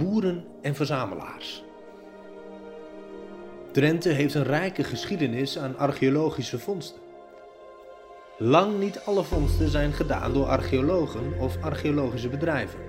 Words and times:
boeren 0.00 0.44
en 0.62 0.74
verzamelaars. 0.74 1.64
Drenthe 3.72 4.08
heeft 4.08 4.34
een 4.34 4.44
rijke 4.44 4.84
geschiedenis 4.84 5.58
aan 5.58 5.78
archeologische 5.78 6.58
vondsten. 6.58 7.00
Lang 8.38 8.78
niet 8.78 9.00
alle 9.04 9.24
vondsten 9.24 9.68
zijn 9.68 9.92
gedaan 9.92 10.32
door 10.32 10.46
archeologen 10.46 11.38
of 11.38 11.56
archeologische 11.62 12.28
bedrijven. 12.28 12.80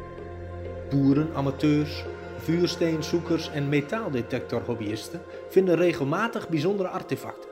Boeren, 0.89 1.29
amateurs, 1.33 2.05
vuursteenzoekers 2.37 3.49
en 3.49 3.69
metaaldetectorhobbyisten 3.69 5.21
vinden 5.49 5.75
regelmatig 5.75 6.49
bijzondere 6.49 6.89
artefacten. 6.89 7.49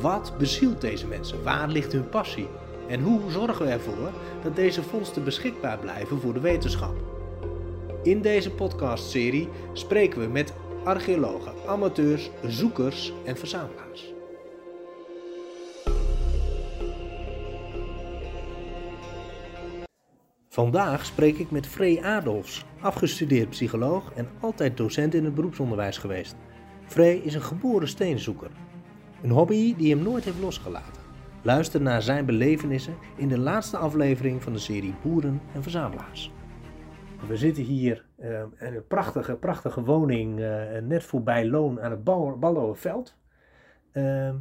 Wat 0.00 0.34
bezielt 0.38 0.80
deze 0.80 1.06
mensen? 1.06 1.42
Waar 1.42 1.68
ligt 1.68 1.92
hun 1.92 2.08
passie? 2.08 2.48
En 2.88 3.00
hoe 3.00 3.30
zorgen 3.30 3.66
we 3.66 3.72
ervoor 3.72 4.10
dat 4.42 4.56
deze 4.56 4.82
vondsten 4.82 5.24
beschikbaar 5.24 5.78
blijven 5.78 6.20
voor 6.20 6.32
de 6.32 6.40
wetenschap? 6.40 7.11
In 8.02 8.22
deze 8.22 8.50
podcastserie 8.50 9.48
spreken 9.72 10.20
we 10.20 10.26
met 10.26 10.54
archeologen, 10.84 11.52
amateurs, 11.66 12.30
zoekers 12.46 13.12
en 13.24 13.36
verzamelaars. 13.36 14.12
Vandaag 20.48 21.04
spreek 21.04 21.38
ik 21.38 21.50
met 21.50 21.66
Frey 21.66 22.02
Adolfs, 22.02 22.64
afgestudeerd 22.80 23.48
psycholoog 23.48 24.12
en 24.14 24.28
altijd 24.40 24.76
docent 24.76 25.14
in 25.14 25.24
het 25.24 25.34
beroepsonderwijs 25.34 25.98
geweest. 25.98 26.36
Frey 26.86 27.16
is 27.16 27.34
een 27.34 27.42
geboren 27.42 27.88
steenzoeker. 27.88 28.50
Een 29.22 29.30
hobby 29.30 29.76
die 29.76 29.94
hem 29.94 30.02
nooit 30.02 30.24
heeft 30.24 30.40
losgelaten. 30.40 31.02
Luister 31.42 31.80
naar 31.80 32.02
zijn 32.02 32.24
belevenissen 32.24 32.96
in 33.16 33.28
de 33.28 33.38
laatste 33.38 33.76
aflevering 33.76 34.42
van 34.42 34.52
de 34.52 34.58
serie 34.58 34.94
Boeren 35.02 35.40
en 35.54 35.62
Verzamelaars. 35.62 36.30
We 37.28 37.36
zitten 37.36 37.62
hier 37.62 38.04
uh, 38.18 38.40
in 38.40 38.74
een 38.74 38.86
prachtige, 38.86 39.36
prachtige 39.36 39.84
woning 39.84 40.40
uh, 40.40 40.78
net 40.78 41.02
voorbij 41.02 41.46
Loon 41.48 41.80
aan 41.80 41.90
het 41.90 42.04
Ballowenveld. 42.04 43.16
Uh, 43.92 44.34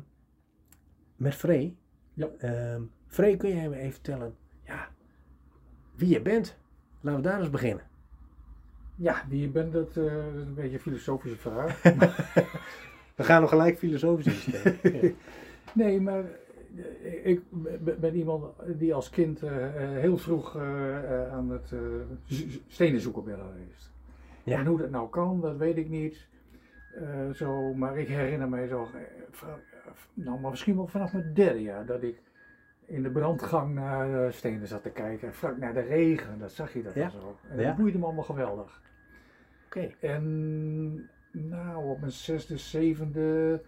met 1.15 1.35
Frey. 1.35 1.75
Ja. 2.13 2.29
Frey, 3.07 3.37
kun 3.37 3.55
jij 3.55 3.69
me 3.69 3.75
even 3.75 3.91
vertellen 3.91 4.35
ja, 4.71 4.87
wie 5.95 6.09
je 6.09 6.21
bent? 6.21 6.57
Laten 7.01 7.21
we 7.21 7.27
daar 7.27 7.39
eens 7.39 7.49
beginnen. 7.49 7.83
Ja, 8.95 9.25
wie 9.29 9.41
je 9.41 9.47
bent, 9.47 9.73
dat, 9.73 9.93
dat 9.93 10.05
is 10.35 10.41
een 10.41 10.53
beetje 10.53 10.73
een 10.73 10.79
filosofische 10.79 11.37
vraag. 11.37 11.81
we 13.15 13.23
gaan 13.23 13.41
nog 13.41 13.49
gelijk 13.49 13.77
filosofisch 13.77 14.45
instellen. 14.45 14.79
nee, 15.73 16.01
maar 16.01 16.23
ik 17.23 17.41
ben 17.99 18.15
iemand 18.15 18.45
die 18.77 18.93
als 18.93 19.09
kind 19.09 19.43
uh, 19.43 19.49
heel 19.75 20.17
vroeg 20.17 20.57
aan 21.31 21.49
het 21.49 21.73
stenen 22.67 22.99
zoeken 23.01 23.23
ben 23.23 23.37
geweest. 23.37 23.91
Ja. 24.43 24.59
En 24.59 24.65
hoe 24.65 24.77
dat 24.77 24.89
nou 24.89 25.09
kan, 25.09 25.41
dat 25.41 25.57
weet 25.57 25.77
ik 25.77 25.89
niet. 25.89 26.27
zo, 27.33 27.73
maar 27.73 27.97
ik 27.97 28.07
herinner 28.07 28.49
mij 28.49 28.67
zo, 28.67 28.87
nou 30.13 30.39
maar 30.39 30.51
misschien 30.51 30.75
wel 30.75 30.87
vanaf 30.87 31.13
mijn 31.13 31.33
derde 31.33 31.61
jaar, 31.61 31.85
dat 31.85 32.03
ik 32.03 32.21
in 32.85 33.03
de 33.03 33.11
brandgang 33.11 33.73
naar 33.73 34.33
stenen 34.33 34.67
zat 34.67 34.83
te 34.83 34.89
kijken. 34.89 35.33
Vlak 35.33 35.57
naar 35.57 35.73
de 35.73 35.81
regen, 35.81 36.39
dat 36.39 36.51
zag 36.51 36.73
je 36.73 36.83
dat 36.83 36.93
ja. 36.93 37.09
zo. 37.09 37.37
En 37.49 37.63
dat 37.63 37.75
boeide 37.75 37.97
me 37.97 38.05
allemaal 38.05 38.23
geweldig. 38.23 38.81
Oké. 39.65 39.77
Okay. 39.77 39.95
En 39.99 41.09
nou, 41.31 41.89
op 41.89 41.99
mijn 41.99 42.11
zesde, 42.11 42.57
zevende 42.57 43.61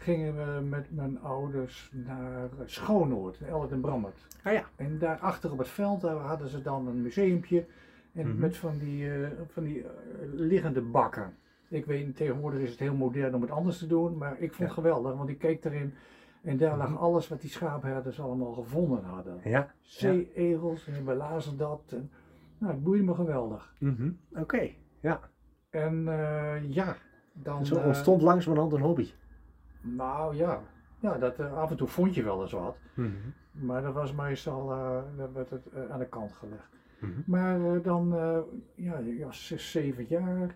gingen 0.00 0.36
we 0.36 0.60
met 0.60 0.86
mijn 0.90 1.20
ouders 1.20 1.90
naar 1.92 2.48
Schoonoord, 2.64 3.40
Ellet 3.40 3.70
en 3.70 3.80
Brammert. 3.80 4.26
Ah 4.42 4.52
ja. 4.52 4.64
En 4.76 4.98
daarachter 4.98 5.52
op 5.52 5.58
het 5.58 5.68
veld 5.68 6.00
daar 6.00 6.16
hadden 6.16 6.48
ze 6.48 6.62
dan 6.62 6.86
een 6.86 7.02
museumpje 7.02 7.66
en 8.12 8.24
mm 8.24 8.30
-hmm. 8.30 8.40
met 8.40 8.56
van 8.56 8.78
die, 8.78 9.04
uh, 9.04 9.28
van 9.46 9.64
die 9.64 9.78
uh, 9.78 9.86
liggende 10.32 10.80
bakken. 10.80 11.34
Ik 11.68 11.86
weet, 11.86 12.16
tegenwoordig 12.16 12.60
is 12.60 12.70
het 12.70 12.78
heel 12.78 12.94
modern 12.94 13.34
om 13.34 13.42
het 13.42 13.50
anders 13.50 13.78
te 13.78 13.86
doen, 13.86 14.16
maar 14.16 14.32
ik 14.32 14.38
vond 14.38 14.56
ja. 14.58 14.64
het 14.64 14.74
geweldig, 14.74 15.14
want 15.14 15.28
ik 15.28 15.38
keek 15.38 15.64
erin 15.64 15.94
en 16.42 16.56
daar 16.56 16.76
lag 16.76 16.86
-hmm. 16.86 16.96
alles 16.96 17.28
wat 17.28 17.40
die 17.40 17.50
schaapherders 17.50 18.20
allemaal 18.20 18.52
gevonden 18.52 19.04
hadden. 19.04 19.40
Ja. 19.44 19.72
Zee-egels 19.80 20.86
en 20.86 21.04
we 21.06 21.14
lazen 21.14 21.56
dat. 21.56 21.82
En, 21.88 22.10
nou, 22.58 22.72
het 22.72 22.82
boeide 22.82 23.04
me 23.04 23.14
geweldig. 23.14 23.74
Mm 23.78 23.94
-hmm. 23.96 24.18
Oké, 24.30 24.40
okay. 24.40 24.76
ja. 25.00 25.20
En 25.70 25.94
uh, 26.06 26.70
ja, 26.70 26.96
dan... 27.32 27.66
Zo 27.66 27.76
ontstond 27.76 28.22
langzamerhand 28.22 28.72
een 28.72 28.80
hobby. 28.80 29.10
Nou 29.80 30.36
ja, 30.36 30.62
ja 30.98 31.18
dat, 31.18 31.40
uh, 31.40 31.52
af 31.52 31.70
en 31.70 31.76
toe 31.76 31.88
vond 31.88 32.14
je 32.14 32.22
wel 32.22 32.42
eens 32.42 32.52
wat. 32.52 32.76
Mm 32.94 33.04
-hmm. 33.04 33.66
Maar 33.66 33.82
dat 33.82 33.94
was 33.94 34.12
meestal 34.12 34.68
dat 35.16 35.32
werd 35.32 35.50
het, 35.50 35.66
uh, 35.74 35.90
aan 35.90 35.98
de 35.98 36.08
kant 36.08 36.32
gelegd. 36.32 36.68
Mm 37.00 37.12
-hmm. 37.12 37.22
Maar 37.26 37.82
dan, 37.82 38.08
ja, 38.74 38.98
je 38.98 39.24
was 39.24 39.46
zes, 39.46 39.70
zeven 39.70 40.06
jaar. 40.08 40.54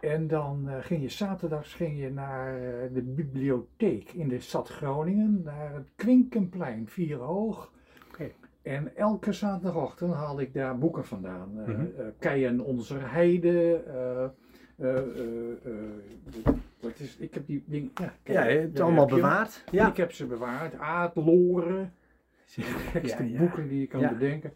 En 0.00 0.26
dan 0.26 0.68
ging 0.80 1.02
je 1.02 1.08
zaterdags 1.08 1.74
ging 1.74 1.98
je 1.98 2.10
naar 2.10 2.60
de 2.92 3.02
bibliotheek 3.02 4.12
in 4.12 4.28
de 4.28 4.40
stad 4.40 4.68
Groningen, 4.68 5.42
naar 5.44 5.74
het 5.74 5.88
Kwinkenplein, 5.96 6.88
vier 6.88 7.16
hoog. 7.16 7.72
Okay. 8.08 8.34
En 8.62 8.96
elke 8.96 9.32
zaterdagochtend 9.32 10.14
haalde 10.14 10.42
ik 10.42 10.54
daar 10.54 10.78
boeken 10.78 11.04
vandaan. 11.04 11.52
Mhm. 11.52 11.70
Mm 11.70 11.76
-hmm. 11.76 12.12
Keien 12.18 12.60
onze 12.60 12.98
heide. 12.98 13.82
Wat 16.80 16.98
is, 16.98 17.16
ik 17.16 17.34
heb 17.34 17.46
die 17.46 17.64
dingen. 17.66 17.90
Ja, 17.94 18.12
ja, 18.24 18.44
je 18.44 18.58
hebt 18.58 18.72
het 18.72 18.80
allemaal 18.80 19.06
bewaard. 19.06 19.64
Ja. 19.70 19.88
Ik 19.88 19.96
heb 19.96 20.12
ze 20.12 20.26
bewaard. 20.26 20.74
Aardloren. 20.78 21.92
De 22.54 22.62
gekste 22.62 23.22
Ja, 23.24 23.30
ja. 23.32 23.38
boeken 23.38 23.68
die 23.68 23.80
je 23.80 23.86
kan 23.86 24.00
Ja. 24.00 24.12
bedenken. 24.12 24.52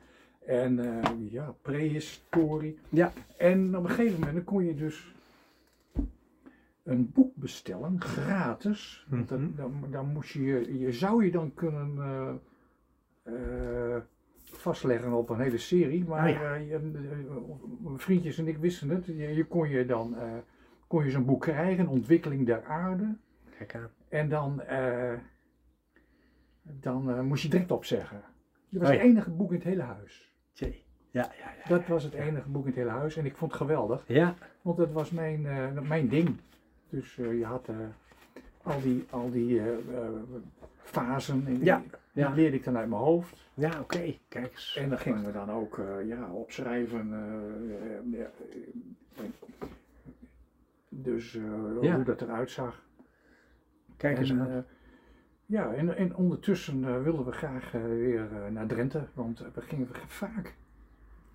En 0.46 0.78
eh, 0.78 1.10
ja, 1.30 1.54
prehistorie. 1.62 2.78
Ja. 2.88 3.12
En 3.36 3.76
op 3.76 3.84
een 3.84 3.90
gegeven 3.90 4.18
moment 4.18 4.34
dan 4.34 4.44
kon 4.44 4.64
je 4.64 4.74
dus 4.74 5.14
een 6.82 7.10
boek 7.12 7.36
bestellen, 7.36 8.00
gratis. 8.00 9.06
Mhm. 9.10 9.24
dan, 9.56 9.84
dan 9.90 10.06
moest 10.06 10.30
je, 10.32 10.78
je 10.78 10.92
zou 10.92 11.24
je 11.24 11.30
dan 11.30 11.54
kunnen 11.54 11.98
eh, 11.98 12.34
eh, 13.96 14.02
vastleggen 14.56 15.12
op 15.12 15.28
een 15.28 15.40
hele 15.40 15.58
serie. 15.58 16.04
Maar 16.04 16.20
Ah, 16.20 16.28
ja. 16.30 16.54
eh, 16.54 16.68
je- 16.68 16.74
eh, 16.74 16.80
mijn 17.80 17.98
vriendjes 17.98 18.38
en 18.38 18.48
ik 18.48 18.56
wisten 18.58 18.88
het. 18.88 19.06
Je, 19.06 19.14
je 19.34 19.44
kon 19.44 19.68
je 19.68 19.86
dan 19.86 20.16
eh, 20.16 20.32
kon 20.86 21.04
je 21.04 21.10
zo'n 21.10 21.24
boek 21.24 21.40
krijgen, 21.40 21.86
Ontwikkeling 21.88 22.46
der 22.46 22.64
Aarde. 22.64 23.16
Kijk 23.58 23.74
aan. 23.74 23.88
En 24.08 24.28
dan, 24.28 24.60
eh, 24.62 25.12
dan 26.62 27.10
eh, 27.10 27.20
moest 27.20 27.42
je 27.42 27.48
direct 27.48 27.70
opzeggen. 27.70 28.20
Dat 28.68 28.80
was 28.80 28.90
Oh, 28.90 28.94
het 28.96 29.04
ja. 29.04 29.10
enige 29.10 29.30
boek 29.30 29.48
in 29.50 29.56
het 29.56 29.64
hele 29.64 29.82
huis. 29.82 30.32
Tjee. 30.52 30.84
Ja, 31.10 31.22
ja, 31.38 31.50
ja. 31.62 31.68
Dat 31.68 31.86
was 31.86 32.04
het 32.04 32.12
enige 32.14 32.48
boek 32.48 32.62
in 32.62 32.68
het 32.68 32.76
hele 32.78 32.90
huis 32.90 33.16
en 33.16 33.24
ik 33.24 33.36
vond 33.36 33.50
het 33.52 33.60
geweldig, 33.60 34.04
Ja, 34.06 34.34
want 34.62 34.76
dat 34.76 34.92
was 34.92 35.10
mijn, 35.10 35.46
eh, 35.46 35.80
mijn 35.88 36.08
ding. 36.08 36.36
Dus 36.88 37.18
eh, 37.18 37.38
je 37.38 37.44
had 37.44 37.68
eh, 37.68 37.76
al 38.62 38.80
die, 38.82 39.04
al 39.10 39.30
die 39.30 39.58
eh, 39.60 39.66
eh, 39.68 40.08
fasen 40.82 41.46
en 41.46 41.54
die, 41.58 41.64
Ja, 42.12 42.26
die 42.26 42.36
leerde 42.36 42.56
ik 42.56 42.64
dan 42.64 42.76
uit 42.76 42.88
mijn 42.88 43.00
hoofd. 43.00 43.50
ja 43.54 43.80
oké. 43.80 44.14
Kijk 44.28 44.52
eens. 44.52 44.76
En 44.76 44.88
dan 44.88 44.98
gingen 44.98 45.24
we 45.24 45.32
dan 45.32 45.50
ook 45.50 45.78
eh, 45.78 46.06
ja, 46.06 46.30
opschrijven. 46.32 47.12
eh, 47.12 48.20
eh, 48.22 49.26
dus 50.88 51.32
Ja. 51.80 51.94
hoe 51.94 52.04
dat 52.04 52.20
eruit 52.22 52.50
zag. 52.50 52.82
Kijk 53.96 54.18
eens 54.18 54.30
En, 54.30 54.40
aan. 54.40 54.64
ja, 55.46 55.72
en, 55.72 55.96
en 55.96 56.16
ondertussen 56.16 57.02
wilden 57.02 57.24
we 57.24 57.32
graag 57.32 57.70
weer 57.72 58.28
naar 58.50 58.66
Drenthe, 58.66 59.06
want 59.14 59.38
we 59.54 59.60
gingen 59.60 59.88
vaak 60.06 60.54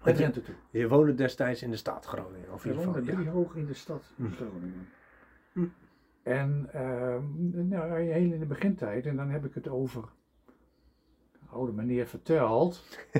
naar 0.03 0.13
Drenthe 0.13 0.41
toe. 0.41 0.55
Je 0.69 0.87
woonde 0.87 1.13
destijds 1.13 1.61
in 1.63 1.69
de 1.69 1.75
stad 1.75 2.05
Groningen, 2.05 2.51
of 2.53 2.65
in 2.65 2.71
ieder 2.71 2.85
geval. 2.85 3.01
drie 3.03 3.23
Ja. 3.25 3.31
hoog 3.31 3.55
in 3.55 3.65
de 3.65 3.73
stad 3.73 4.13
Hm. 4.15 4.31
Groningen. 4.31 4.87
Hm. 5.53 5.65
En 6.23 6.69
ehm, 6.71 7.67
nou, 7.67 7.99
heel 8.01 8.31
in 8.33 8.39
de 8.39 8.45
begintijd, 8.45 9.05
en 9.05 9.15
dan 9.15 9.29
heb 9.29 9.45
ik 9.45 9.53
het 9.53 9.67
over, 9.67 10.03
oude 11.49 11.71
meneer 11.71 12.07
vertelt. 12.07 12.83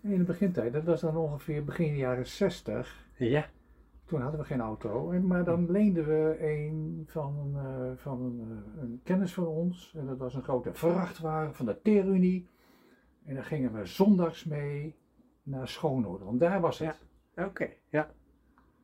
in 0.00 0.18
de 0.18 0.24
begintijd, 0.24 0.72
dat 0.72 0.84
was 0.84 1.00
dan 1.00 1.16
ongeveer 1.16 1.64
begin 1.64 1.96
jaren 1.96 2.26
60. 2.26 3.06
Ja. 3.16 3.46
Toen 4.04 4.20
hadden 4.20 4.40
we 4.40 4.46
geen 4.46 4.60
auto, 4.60 5.20
maar 5.20 5.44
dan 5.44 5.70
leenden 5.70 6.06
we 6.06 6.36
een 6.40 7.04
van, 7.06 7.38
een, 7.38 7.56
eh, 7.56 7.96
van 7.96 8.22
een, 8.22 8.40
eh, 8.40 8.82
een 8.82 9.00
kennis 9.04 9.34
van 9.34 9.46
ons. 9.46 9.94
En 9.96 10.06
dat 10.06 10.18
was 10.18 10.34
een 10.34 10.42
grote 10.42 10.74
vrachtwagen 10.74 11.54
van 11.54 11.66
de 11.66 11.80
Terunie. 11.82 12.48
En 13.24 13.34
daar 13.34 13.44
gingen 13.44 13.72
we 13.72 13.86
zondags 13.86 14.44
mee 14.44 14.96
naar 15.42 15.68
Schoonoord, 15.68 16.22
want 16.22 16.40
daar 16.40 16.60
was 16.60 16.78
het. 16.78 17.06
Oké. 17.36 17.68
Ja. 17.88 18.10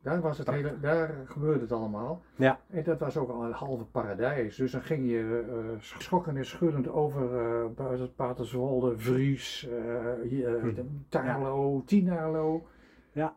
Daar, 0.01 0.21
was 0.21 0.37
het 0.37 0.49
hele, 0.49 0.79
daar 0.79 1.15
gebeurde 1.25 1.59
het 1.59 1.71
allemaal. 1.71 2.21
Ja. 2.35 2.59
En 2.69 2.83
dat 2.83 2.99
was 2.99 3.17
ook 3.17 3.29
al 3.29 3.43
een 3.43 3.51
halve 3.51 3.85
paradijs. 3.85 4.55
Dus 4.55 4.71
dan 4.71 4.81
ging 4.81 5.09
je 5.09 5.45
eh, 5.49 5.79
schokkend 5.79 6.37
en 6.37 6.45
schuddend 6.45 6.87
over 6.87 7.45
uh, 7.79 8.03
Paterswolde, 8.15 8.97
Vries, 8.97 9.67
eh, 9.69 10.59
Hm. 10.61 10.71
Tarlo, 11.09 11.83
Tinalo. 11.85 12.67
Ja. 13.11 13.35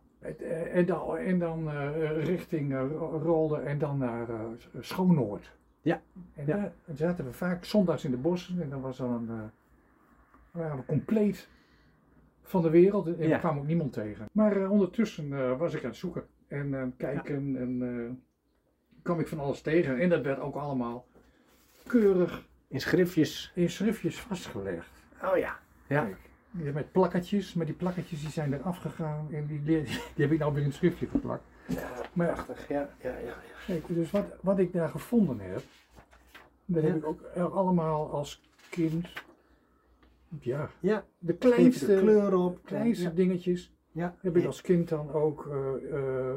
En 0.73 0.87
dan, 0.87 1.17
en 1.17 1.39
dan 1.39 1.71
richting 2.21 2.75
Rolde 3.23 3.57
en 3.57 3.79
dan 3.79 3.99
naar 3.99 4.27
Schoonoord. 4.81 5.53
Ja. 5.81 6.01
En 6.35 6.47
Ja. 6.47 6.57
daar 6.57 6.73
zaten 6.95 7.25
we 7.25 7.33
vaak 7.33 7.65
zondags 7.65 8.05
in 8.05 8.11
de 8.11 8.17
bossen 8.17 8.63
en 8.63 8.71
dan 8.71 8.81
was 8.81 8.97
dan 8.97 9.13
een, 9.31 9.51
waren 10.51 10.77
we 10.77 10.85
compleet 10.85 11.49
van 12.43 12.63
de 12.63 12.71
wereld. 12.71 13.07
En 13.07 13.17
Ja. 13.19 13.29
daar 13.29 13.39
kwam 13.39 13.59
ook 13.59 13.67
niemand 13.67 13.93
tegen. 13.93 14.29
Maar 14.33 14.57
eh, 14.57 14.71
ondertussen 14.71 15.33
eh, 15.33 15.59
was 15.59 15.75
ik 15.75 15.83
aan 15.83 15.89
het 15.91 15.99
zoeken 15.99 16.27
en 16.49 16.75
eh, 16.75 16.83
kijken 16.97 17.57
en 17.57 18.23
kwam 19.03 19.21
ik 19.21 19.29
van 19.29 19.39
alles 19.41 19.61
tegen. 19.61 19.99
En 20.01 20.09
dat 20.09 20.23
werd 20.23 20.41
ook 20.41 20.55
allemaal 20.55 21.07
keurig 21.87 22.47
In 22.69 22.81
schriftjes. 22.81 23.53
in 23.55 23.71
schriftjes 23.71 24.21
vastgelegd. 24.21 24.91
Oh 25.25 25.37
ja. 25.37 25.59
Ja. 25.87 26.05
Kijk, 26.05 26.75
met 26.75 26.93
plakketjes, 26.93 27.55
maar 27.55 27.67
die 27.67 27.75
plakketjes 27.75 28.21
die 28.21 28.31
zijn 28.31 28.53
er 28.53 28.61
afgegaan 28.63 29.29
en 29.33 29.47
die, 29.47 29.63
die, 29.63 29.83
die 30.15 30.25
heb 30.25 30.31
ik 30.33 30.39
nou 30.39 30.53
weer 30.53 30.61
in 30.63 30.67
een 30.67 30.73
schriftje 30.75 31.07
geplakt. 31.07 31.43
Ja, 31.67 31.91
Maar 32.13 32.27
prachtig. 32.33 32.69
Ja, 32.69 32.89
ja, 33.03 33.11
ja. 33.11 33.19
ja. 33.19 33.35
Kijk, 33.67 33.85
dus 33.89 34.11
wat, 34.11 34.25
wat 34.41 34.59
ik 34.59 34.73
daar 34.73 34.89
gevonden 34.89 35.39
heb, 35.41 35.63
dat 36.65 36.83
heb 36.83 36.97
ik 36.97 37.05
ook 37.07 37.23
allemaal 37.53 38.11
als 38.11 38.43
kind, 38.71 39.09
ja, 40.41 40.71
Ja, 40.81 41.05
de 41.19 41.35
kleinste 41.35 41.85
kleinste, 41.85 41.87
de 41.87 42.01
kleur 42.01 42.35
op. 42.37 42.59
kleinste 42.65 43.05
Ja. 43.05 43.11
dingetjes 43.11 43.75
Ja. 43.93 44.15
heb 44.21 44.37
ik 44.37 44.47
als 44.47 44.61
kind 44.61 44.89
dan 44.89 45.13
ook 45.13 45.47
eh, 45.51 45.97
eh, 45.99 46.35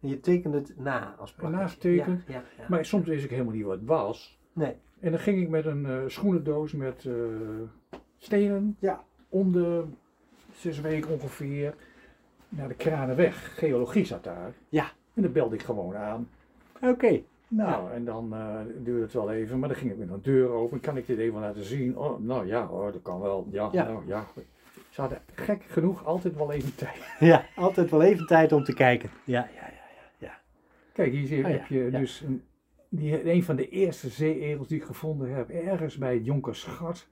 je 0.00 0.20
tekent 0.20 0.54
het 0.54 0.74
na 0.78 1.14
als 1.18 1.32
plakketje. 1.32 1.62
Nagetekend. 1.64 2.22
Ja, 2.28 2.42
maar 2.68 2.84
soms 2.84 3.06
wist 3.06 3.24
ik 3.24 3.30
helemaal 3.30 3.52
niet 3.54 3.64
wat 3.64 3.78
het 3.78 3.88
was. 3.88 4.38
Nee. 4.52 4.74
En 5.00 5.10
dan 5.10 5.20
ging 5.20 5.42
ik 5.42 5.48
met 5.48 5.64
een 5.64 5.86
eh, 5.86 5.98
schoenendoos 6.06 6.72
met 6.72 7.08
stenen 8.18 8.76
Ja. 8.78 9.04
om 9.28 9.52
de 9.52 9.84
zes 10.52 10.80
weken 10.80 11.10
ongeveer 11.10 11.74
naar 12.48 12.68
de 12.68 12.74
Kranenweg. 12.74 13.58
Geologie 13.58 14.04
zat 14.04 14.24
daar. 14.24 14.52
Ja. 14.68 14.90
En 15.14 15.22
dan 15.22 15.32
belde 15.32 15.54
ik 15.54 15.62
gewoon 15.62 15.96
aan. 15.96 16.28
Oké. 16.82 17.22
Nou, 17.48 17.92
en 17.92 18.04
dan 18.04 18.34
eh, 18.34 18.60
duurde 18.78 19.02
het 19.02 19.12
wel 19.12 19.30
even, 19.32 19.58
maar 19.58 19.68
dan 19.68 19.78
ging 19.78 19.90
ik 19.92 19.98
met 19.98 20.10
een 20.10 20.22
deur 20.22 20.48
open. 20.48 20.80
Kan 20.80 20.96
ik 20.96 21.06
dit 21.06 21.18
even 21.18 21.40
laten 21.40 21.64
zien? 21.64 21.98
Oh, 21.98 22.20
nou 22.20 22.46
ja, 22.46 22.66
hoor, 22.66 22.92
dat 22.92 23.02
kan 23.02 23.20
wel. 23.20 23.48
Ja, 23.50 23.68
Ja. 23.72 23.84
Nou, 23.84 24.06
ja. 24.06 24.26
Ze 24.90 25.00
hadden 25.00 25.20
gek 25.34 25.62
genoeg 25.64 26.04
altijd 26.04 26.34
wel 26.36 26.52
even 26.52 26.74
tijd. 26.74 27.14
Ja, 27.30 27.44
altijd 27.56 27.90
wel 27.90 28.02
even 28.02 28.26
tijd 28.26 28.52
om 28.52 28.64
te 28.64 28.74
kijken. 28.74 29.10
Ja, 29.24 29.48
ja, 29.54 29.70
ja. 30.18 30.40
Kijk, 30.92 31.12
hier 31.12 31.26
zie- 31.26 31.44
Oh 31.44 31.50
ja, 31.50 31.56
heb 31.56 31.66
je 31.66 31.88
ja. 31.90 31.98
dus 31.98 32.20
een, 32.20 32.42
die, 32.88 33.30
een 33.30 33.44
van 33.44 33.56
de 33.56 33.68
eerste 33.68 34.08
zeeegels 34.08 34.68
die 34.68 34.78
ik 34.78 34.84
gevonden 34.84 35.34
heb, 35.34 35.48
ergens 35.50 35.98
bij 35.98 36.14
het 36.14 36.24
Jonkersgat. 36.24 37.06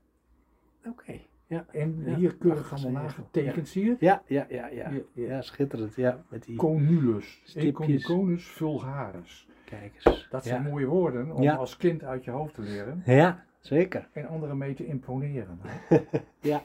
Oké. 0.86 1.18
Ja. 1.46 1.66
En 1.72 2.02
Ja, 2.06 2.14
hier 2.14 2.34
keurig 2.36 2.72
allemaal 2.72 3.02
nagetekend, 3.02 3.68
zie 3.68 3.84
je? 3.84 3.96
Ja, 3.98 4.22
ja, 4.26 4.46
ja, 4.48 4.66
ja. 4.66 4.90
Ja, 4.90 5.00
ja. 5.14 5.26
Ja, 5.26 5.42
schitterend. 5.42 5.94
Ja, 5.94 6.24
met 6.28 6.44
die 6.44 6.56
Conulus, 6.56 7.40
Stipjes. 7.44 7.68
Econiconus 7.68 8.48
Dat 10.30 10.44
ja. 10.44 10.50
zijn 10.50 10.62
mooie 10.62 10.86
woorden 10.86 11.30
om 11.34 11.42
Ja. 11.42 11.54
als 11.54 11.76
kind 11.76 12.04
uit 12.04 12.24
je 12.24 12.30
hoofd 12.30 12.54
te 12.54 12.62
leren 12.62 13.02
Ja, 13.04 13.44
zeker. 13.60 14.08
en 14.12 14.26
anderen 14.28 14.58
mee 14.58 14.74
te 14.74 14.86
imponeren. 14.86 15.58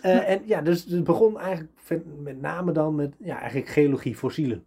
Eh, 0.00 0.28
en 0.30 0.40
ja, 0.44 0.60
dus 0.60 0.84
het 0.84 1.04
begon 1.04 1.38
eigenlijk 1.40 1.72
met 2.22 2.40
name 2.40 2.72
dan 2.72 2.94
met 2.94 3.14
ja, 3.18 3.38
eigenlijk 3.40 3.68
geologie, 3.70 4.16
fossielen. 4.16 4.64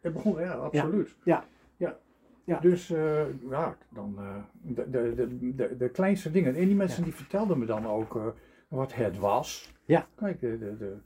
Het 0.00 0.12
begon, 0.12 0.40
ja, 0.40 0.52
absoluut. 0.52 1.16
Ja. 1.24 1.44
ja. 1.76 1.98
Ja. 2.44 2.58
Dus 2.60 2.90
eh, 2.90 3.22
ja, 3.50 3.76
dan 3.88 4.14
eh, 4.18 4.36
de, 4.62 4.90
de, 4.90 5.14
de, 5.14 5.54
de, 5.54 5.76
de 5.76 5.88
kleinste 5.88 6.30
dingen. 6.30 6.54
En 6.54 6.66
die 6.66 6.76
mensen 6.76 6.98
Ja. 6.98 7.04
die 7.04 7.14
vertelden 7.14 7.58
me 7.58 7.66
dan 7.66 7.86
ook 7.86 8.16
eh, 8.16 8.26
wat 8.68 8.94
het 8.94 9.18
was. 9.18 9.74
Ja. 9.84 10.06
Kijk, 10.14 10.40
de, 10.40 10.58
de, 10.58 10.76
de, 10.76 10.96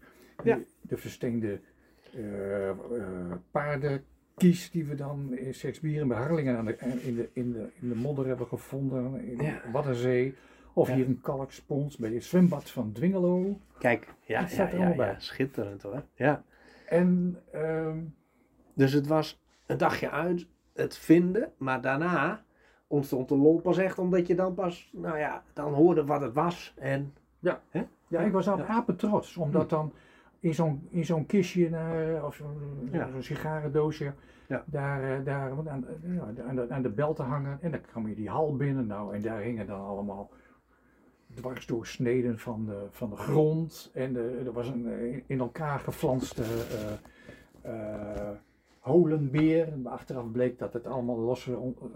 Ja. 0.45 0.57
de, 0.57 0.67
de 0.81 0.97
versteende 0.97 1.61
eh, 2.15 2.71
paardenkies 4.35 4.71
die 4.71 4.85
we 4.85 4.95
dan 4.95 5.37
in 5.37 5.55
Seksbieren 5.55 6.09
bij 6.09 6.17
Harlingen 6.19 6.57
aan 6.57 6.65
de, 6.65 6.77
in, 6.79 7.15
de, 7.17 7.29
in, 7.33 7.53
de, 7.53 7.69
in 7.81 7.89
de 7.89 7.95
modder 7.95 8.27
hebben 8.27 8.47
gevonden. 8.47 9.25
In 9.25 9.43
Ja. 9.43 9.61
Waddenzee. 9.73 10.35
Of 10.75 10.89
Ja. 10.89 10.95
hier 10.95 11.07
een 11.07 11.21
kalkspons 11.21 11.97
bij 11.97 12.11
het 12.13 12.25
zwembad 12.25 12.71
van 12.71 12.93
Dwingelo. 12.93 13.59
Kijk, 13.79 14.15
ja, 14.25 14.41
Dat 14.41 14.53
ja, 14.53 14.69
ja, 14.69 14.89
ja, 14.95 15.15
schitterend 15.19 15.83
hoor. 15.83 16.03
Ja. 16.15 16.43
En 16.87 17.39
ehm, 17.53 17.99
Dus 18.75 18.93
het 18.93 19.07
was 19.07 19.41
een 19.67 19.77
dagje 19.79 20.11
uit, 20.11 20.47
het 20.73 20.97
vinden, 20.97 21.53
maar 21.57 21.81
daarna 21.81 22.45
ontstond 22.87 23.29
de 23.29 23.37
lol 23.37 23.61
pas 23.61 23.79
echt 23.79 23.99
omdat 23.99 24.27
je 24.27 24.35
dan 24.35 24.55
pas, 24.55 24.91
nou 24.93 25.19
ja, 25.19 25.43
dan 25.53 25.73
hoorde 25.73 26.05
wat 26.05 26.21
het 26.21 26.33
was. 26.33 26.75
En 26.79 27.15
Ja, 27.39 27.61
Hè? 27.71 27.85
ik 28.25 28.33
was 28.33 28.45
Ja. 28.45 28.65
apen 28.67 28.97
trots, 28.97 29.37
omdat 29.37 29.71
dan 29.71 29.93
in 30.43 30.55
zo'n, 30.55 30.87
in 30.91 31.05
zo'n 31.05 31.27
kistje 31.27 31.69
eh, 31.69 32.25
of 32.25 32.35
zo'n 32.35 32.89
Ja. 32.93 33.09
sigarendoosje, 33.19 34.13
Ja. 34.47 34.63
daar, 34.67 35.03
eh, 35.19 35.25
daar 35.25 35.51
aan, 35.51 35.69
aan, 36.49 36.55
de, 36.55 36.67
aan 36.71 36.83
de 36.83 36.91
bel 36.91 37.15
te 37.15 37.23
hangen. 37.23 37.59
En 37.61 37.71
dan 37.71 37.81
kwam 37.81 38.09
je 38.09 38.15
die 38.15 38.29
hal 38.29 38.57
binnen, 38.57 38.87
nou, 38.87 39.15
en 39.15 39.23
daar 39.23 39.41
hingen 39.41 39.67
dan 39.67 39.81
allemaal 39.81 40.31
dwarsdoorsneden 41.35 42.39
van 42.39 42.65
de, 42.67 42.87
van 42.91 43.11
de 43.11 43.17
grond. 43.17 43.91
En 43.95 44.13
de, 44.13 44.43
er 44.47 44.53
was 44.53 44.69
een 44.69 44.87
eh, 44.93 45.21
in 45.27 45.39
elkaar 45.41 45.79
geflanste 45.79 46.43
eh, 47.63 47.73
eh, 47.73 48.37
holenbeer. 48.79 49.69
En 49.73 49.87
achteraf 49.87 50.31
bleek 50.31 50.59
dat 50.59 50.73
het 50.73 50.87
allemaal 50.87 51.19
losse, 51.19 51.57
on- 51.57 51.77
eh, 51.83 51.89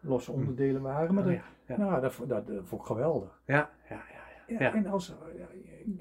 losse 0.00 0.32
onderdelen 0.32 0.82
waren. 0.82 1.14
Maar 1.14 1.26
Oh, 1.26 1.32
ja. 1.32 1.76
Nou, 1.76 2.00
dat, 2.00 2.14
dat, 2.26 2.46
dat 2.46 2.62
vond 2.64 2.80
ik 2.80 2.86
geweldig. 2.86 3.40
Ja, 3.46 3.70
ja, 3.88 4.00
ja. 4.58 4.74
En 4.74 4.86
als, 4.86 5.16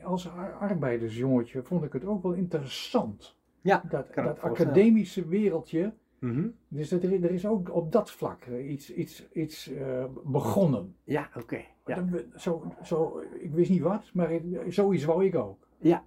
als 0.04 0.30
ar- 0.30 0.54
arbeidersjongetje 0.54 1.64
vond 1.64 1.84
ik 1.84 1.94
het 1.94 2.06
ook 2.06 2.24
wel 2.24 2.34
interessant. 2.34 3.38
Ja, 3.62 3.84
Dat, 3.90 4.14
dat 4.16 4.40
academische 4.42 5.28
wereldje. 5.28 5.94
Mhm. 6.20 6.48
Dus 6.68 6.90
dat 6.90 7.04
er, 7.04 7.24
er 7.24 7.32
is 7.32 7.46
ook 7.48 7.74
op 7.76 7.92
dat 7.92 8.12
vlak 8.12 8.44
eh, 8.44 8.72
iets, 8.72 8.94
iets, 8.94 9.30
iets 9.34 9.72
eh, 9.72 10.04
begonnen. 10.26 10.96
Ja, 11.04 11.30
oké. 11.38 11.60
Ja. 11.86 12.06
Zo, 12.36 12.74
zo, 12.84 13.22
ik 13.40 13.52
wist 13.52 13.70
niet 13.70 13.82
wat, 13.82 14.10
maar 14.14 14.30
zoiets 14.68 15.06
wou 15.06 15.26
ik 15.26 15.36
ook. 15.36 15.68
ja. 15.78 16.04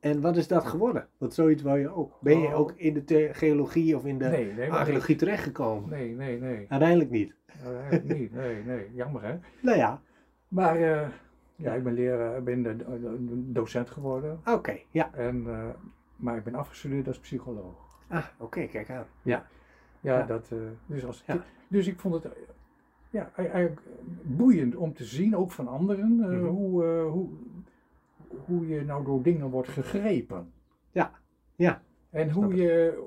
En 0.00 0.20
wat 0.20 0.36
is 0.36 0.48
dat 0.48 0.64
geworden? 0.66 1.08
Want 1.18 1.34
zoiets 1.34 1.62
wou 1.62 1.78
je 1.78 1.88
ook. 1.94 2.18
Ben 2.20 2.38
je 2.40 2.46
Oh. 2.46 2.58
ook 2.58 2.72
in 2.76 3.02
de 3.06 3.28
geologie 3.32 3.96
of 3.96 4.04
in 4.04 4.18
de 4.18 4.24
Nee, 4.28 4.70
archeologie 4.72 5.16
terechtgekomen? 5.16 5.90
nee, 5.90 6.14
nee, 6.14 6.40
nee. 6.40 6.66
Uiteindelijk 6.68 7.10
niet. 7.10 7.34
Eigenlijk 7.64 8.18
niet, 8.18 8.32
nee, 8.32 8.62
nee. 8.64 8.90
Jammer 8.94 9.22
hè. 9.22 9.34
Nou 9.60 9.76
ja, 9.78 10.00
Maar 10.48 10.76
eh, 10.76 11.08
ja, 11.56 11.72
ik 11.74 11.82
ben 11.84 11.92
leraar, 11.92 12.36
ik 12.38 12.44
ben 12.44 12.62
de- 12.62 12.76
de- 12.76 13.52
docent 13.52 13.90
geworden. 13.90 14.40
oké. 14.46 14.78
Ja. 14.90 15.14
En, 15.14 15.44
eh, 15.46 15.68
maar 16.16 16.36
ik 16.36 16.44
ben 16.44 16.54
afgestudeerd 16.54 17.06
als 17.06 17.18
psycholoog. 17.18 17.98
Ah, 18.08 18.24
oké, 18.38 18.66
kijk 18.66 18.90
aan. 18.90 19.06
Ja. 19.22 19.46
Ja, 20.00 20.18
Ja. 20.18 20.26
Dat, 20.26 20.48
eh, 20.52 20.58
dus, 20.86 21.04
als, 21.06 21.22
Ja. 21.26 21.44
dus 21.68 21.86
ik 21.86 22.00
vond 22.00 22.14
het 22.14 22.32
ja, 23.10 23.30
eigenlijk 23.36 23.80
boeiend 24.22 24.76
om 24.76 24.92
te 24.94 25.04
zien, 25.04 25.36
ook 25.36 25.50
van 25.50 25.68
anderen, 25.68 26.20
eh, 26.22 26.28
Mhm. 26.30 26.44
hoe, 26.44 26.84
hoe, 26.84 27.28
hoe 28.44 28.68
je 28.68 28.84
nou 28.84 29.04
door 29.04 29.22
dingen 29.22 29.50
wordt 29.50 29.68
gegrepen. 29.68 30.52
Ja. 30.90 31.10
Ja. 31.56 31.82
En 32.10 32.30
hoe 32.30 32.54
je, 32.54 33.02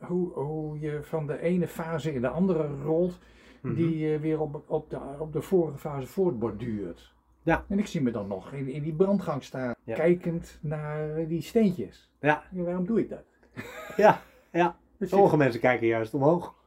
hoe, 0.00 0.32
hoe 0.32 0.78
je 0.80 1.02
van 1.02 1.26
de 1.26 1.38
ene 1.40 1.68
fase 1.68 2.14
in 2.14 2.20
de 2.20 2.28
andere 2.28 2.68
rolt, 2.82 3.18
Mhm. 3.62 3.74
die 3.74 4.18
weer 4.18 4.40
op, 4.40 4.62
op, 4.66 4.90
de, 4.90 4.98
op 5.18 5.32
de 5.32 5.42
vorige 5.42 5.78
fase 5.78 6.06
voortborduurt. 6.06 7.14
Ja. 7.42 7.64
En 7.68 7.78
ik 7.78 7.86
zie 7.86 8.02
me 8.02 8.10
dan 8.10 8.26
nog 8.28 8.52
in, 8.52 8.68
in 8.68 8.82
die 8.82 8.92
brandgang 8.94 9.42
staan, 9.42 9.74
Ja. 9.84 9.94
kijkend 9.94 10.58
naar 10.60 11.26
die 11.28 11.42
steentjes. 11.42 12.10
Ja. 12.20 12.42
Waarom 12.50 12.86
doe 12.86 13.00
ik 13.00 13.08
dat? 13.08 13.24
Ja, 13.96 14.20
ja. 14.52 14.76
Dus 14.96 15.08
Sommige 15.08 15.36
mensen 15.36 15.60
kijken 15.60 15.86
juist 15.86 16.14
omhoog. 16.14 16.58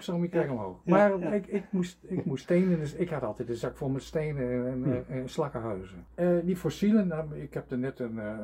Zo 0.00 0.16
moet 0.16 0.22
je 0.26 0.28
kijken 0.30 0.52
omhoog. 0.52 0.76
Maar. 0.84 1.34
Ik, 1.34 1.46
ik, 1.46 1.64
moest, 1.70 1.98
ik 2.02 2.24
moest 2.24 2.42
stenen, 2.42 2.78
dus 2.78 2.94
ik 2.94 3.08
had 3.10 3.22
altijd 3.22 3.48
een 3.48 3.54
zak 3.56 3.76
vol 3.76 3.88
met 3.88 4.02
stenen 4.02 4.50
en, 4.50 4.66
en, 4.66 4.82
Hm. 4.82 5.12
eh, 5.12 5.16
en 5.18 5.28
slakkenhuizen. 5.28 6.06
Eh, 6.14 6.28
die 6.44 6.56
fossielen, 6.56 7.06
nou, 7.06 7.40
ik 7.40 7.54
heb 7.54 7.70
er 7.70 7.78
net 7.78 7.98
een, 7.98 8.18
eh, 8.18 8.34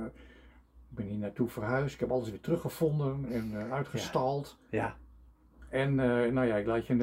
ik 0.90 0.96
ben 0.96 1.06
hier 1.06 1.18
naartoe 1.18 1.48
verhuisd, 1.48 1.94
ik 1.94 2.00
heb 2.00 2.10
alles 2.10 2.30
weer 2.30 2.40
teruggevonden 2.40 3.26
en 3.32 3.50
eh, 3.54 3.72
uitgestald. 3.72 4.58
Ja. 4.70 4.94
En 5.68 6.00
eh, 6.00 6.32
nou 6.32 6.46
ja, 6.46 6.56
ik 6.56 6.66
laat 6.66 6.86
je 6.86 6.92
een 6.92 6.98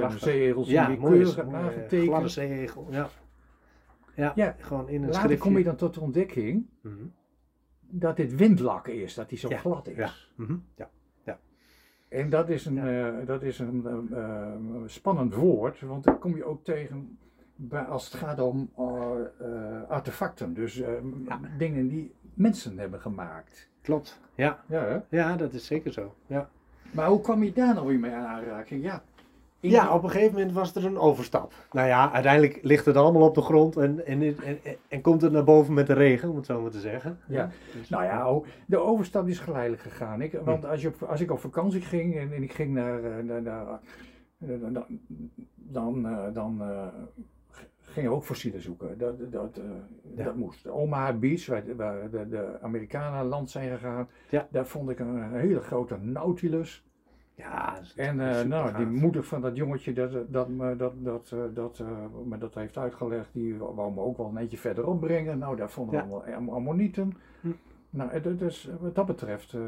zien 0.66 0.74
Ja, 0.74 0.88
die 0.88 0.98
keurig 1.00 1.28
is- 1.28 1.36
heb 1.36 1.46
mooie, 1.46 1.64
nagetekend. 1.64 2.10
Gladde. 2.10 2.30
Ja. 2.90 3.10
Ja. 4.16 4.32
Ja. 4.36 4.56
Gewoon 4.60 4.90
in 4.90 4.96
een 4.96 5.02
Later 5.02 5.14
schriftje. 5.22 5.38
kom 5.50 5.58
je 5.58 5.64
dan 5.64 5.76
tot 5.76 5.94
de 5.94 6.00
ontdekking 6.02 6.66
Mhm. 6.82 6.94
dat 7.90 8.16
dit 8.16 8.36
windlak 8.36 8.88
is, 8.88 9.14
dat 9.14 9.30
die 9.30 9.38
zo 9.38 9.50
Ja, 9.50 9.58
glad 9.58 9.88
is. 9.88 9.96
ja. 9.96 10.10
Mhm. 10.36 10.56
Ja. 10.76 10.90
En 12.10 12.30
dat 12.30 12.50
is 12.50 12.66
een, 12.66 12.78
eh, 12.78 13.26
dat 13.26 13.42
is 13.44 13.60
een 13.60 13.86
eh, 14.12 14.20
eh, 14.20 14.54
spannend 14.86 15.34
woord, 15.34 15.82
want 15.82 16.04
dan 16.04 16.20
kom 16.20 16.36
je 16.36 16.44
ook 16.44 16.64
tegen 16.64 17.18
bij- 17.56 17.84
als 17.86 18.06
het 18.06 18.14
gaat 18.14 18.40
om 18.40 18.70
eh, 18.78 19.90
artefacten. 19.90 20.54
Dus 20.54 20.76
Ja. 20.76 21.00
dingen 21.58 21.88
die 21.88 22.14
mensen 22.34 22.78
hebben 22.80 23.00
gemaakt. 23.02 23.70
Klopt. 23.82 24.22
Ja. 24.36 24.64
Ja, 24.68 24.84
hè? 24.86 25.18
ja, 25.18 25.36
dat 25.36 25.54
is 25.54 25.66
zeker 25.66 25.92
zo. 25.94 26.16
Ja. 26.28 26.50
Maar 26.92 27.08
hoe 27.08 27.22
kwam 27.22 27.44
je 27.44 27.54
daar 27.54 27.74
nou 27.74 27.88
weer 27.88 28.00
mee 28.00 28.12
aan 28.12 28.26
aanraking? 28.26 28.84
Ja, 28.84 29.04
ja, 29.72 29.94
op 29.96 30.04
een 30.04 30.10
gegeven 30.10 30.34
moment 30.34 30.52
was 30.52 30.76
er 30.76 30.86
een 30.86 30.98
overstap. 30.98 31.54
Nou 31.72 31.88
ja, 31.88 32.12
uiteindelijk 32.12 32.60
ligt 32.62 32.86
het 32.86 32.96
allemaal 32.96 33.22
op 33.22 33.36
de 33.36 33.42
grond 33.42 33.78
en, 33.78 34.06
en, 34.06 34.22
en, 34.22 34.58
en, 34.88 35.02
komt 35.02 35.22
het 35.22 35.32
naar 35.32 35.44
boven 35.44 35.74
met 35.74 35.88
de 35.88 35.94
regen, 35.94 36.30
om 36.30 36.36
het 36.36 36.46
zo 36.46 36.62
maar 36.62 36.72
te 36.72 36.80
zeggen. 36.80 37.20
Ja. 37.28 37.50
Dus- 37.80 37.90
Nou 37.90 38.04
ja, 38.04 38.32
oh, 38.32 38.46
de 38.68 38.78
overstap 38.78 39.28
is 39.28 39.40
geleidelijk 39.40 39.82
gegaan. 39.82 40.22
Ik, 40.22 40.40
want 40.44 40.66
als, 40.66 40.82
je 40.82 40.88
op, 40.88 41.02
als 41.04 41.22
ik 41.22 41.32
op 41.32 41.40
vakantie 41.40 41.82
ging 41.82 42.16
en, 42.18 42.34
en 42.34 42.44
ik 42.44 42.54
ging 42.54 42.74
naar, 42.74 43.04
eh, 43.04 43.24
naar, 43.24 43.42
naar- 43.42 43.80
eh, 44.40 44.50
dan, 44.62 44.86
dan, 45.56 46.08
dan, 46.34 46.62
gingen 47.82 48.10
we 48.10 48.16
ook 48.16 48.24
fossielen 48.26 48.62
zoeken. 48.62 48.98
Dat, 48.98 49.32
dat, 49.32 49.60
Ja. 50.16 50.24
dat 50.24 50.36
moest. 50.36 50.68
Omaha 50.68 51.14
Beach, 51.14 51.46
waar, 51.46 51.64
waar 51.76 52.10
de, 52.10 52.28
de 52.28 52.58
Amerikanen 52.62 53.20
aan 53.20 53.26
land 53.28 53.50
zijn 53.50 53.70
gegaan, 53.72 54.08
Ja. 54.30 54.48
daar 54.52 54.66
vond 54.68 54.90
ik 54.90 55.00
een 55.00 55.34
hele 55.34 55.60
grote 55.60 55.98
Nautilus. 56.02 56.84
Ja, 57.36 57.76
dat 57.76 57.94
En 57.96 58.20
eh, 58.20 58.42
nou, 58.46 58.76
die 58.78 58.86
moeder 58.86 59.24
van 59.24 59.42
dat 59.42 59.56
jongetje 59.56 59.94
dat, 59.94 60.32
dat, 60.34 60.50
me 60.50 60.76
dat, 60.76 60.94
dat, 60.98 61.32
eh, 61.34 61.40
dat, 61.54 61.80
eh, 61.80 61.88
me 62.26 62.38
dat 62.38 62.56
heeft 62.56 62.78
uitgelegd, 62.78 63.30
die 63.34 63.58
wou 63.58 63.94
me 63.94 64.00
ook 64.02 64.18
wel 64.18 64.28
een 64.28 64.38
eentje 64.38 64.58
verderop 64.58 65.00
brengen. 65.00 65.38
Nou, 65.38 65.56
daar 65.56 65.70
vonden 65.70 65.96
we 65.96 66.02
allemaal 66.02 66.36
am- 66.36 66.50
ammonieten. 66.50 67.14
Hm. 67.42 67.48
Nou, 67.90 68.10
eh, 68.12 68.24
dat- 68.24 68.40
dus 68.40 68.70
wat 68.80 68.96
dat 68.96 69.06
betreft 69.06 69.54
eh, 69.54 69.62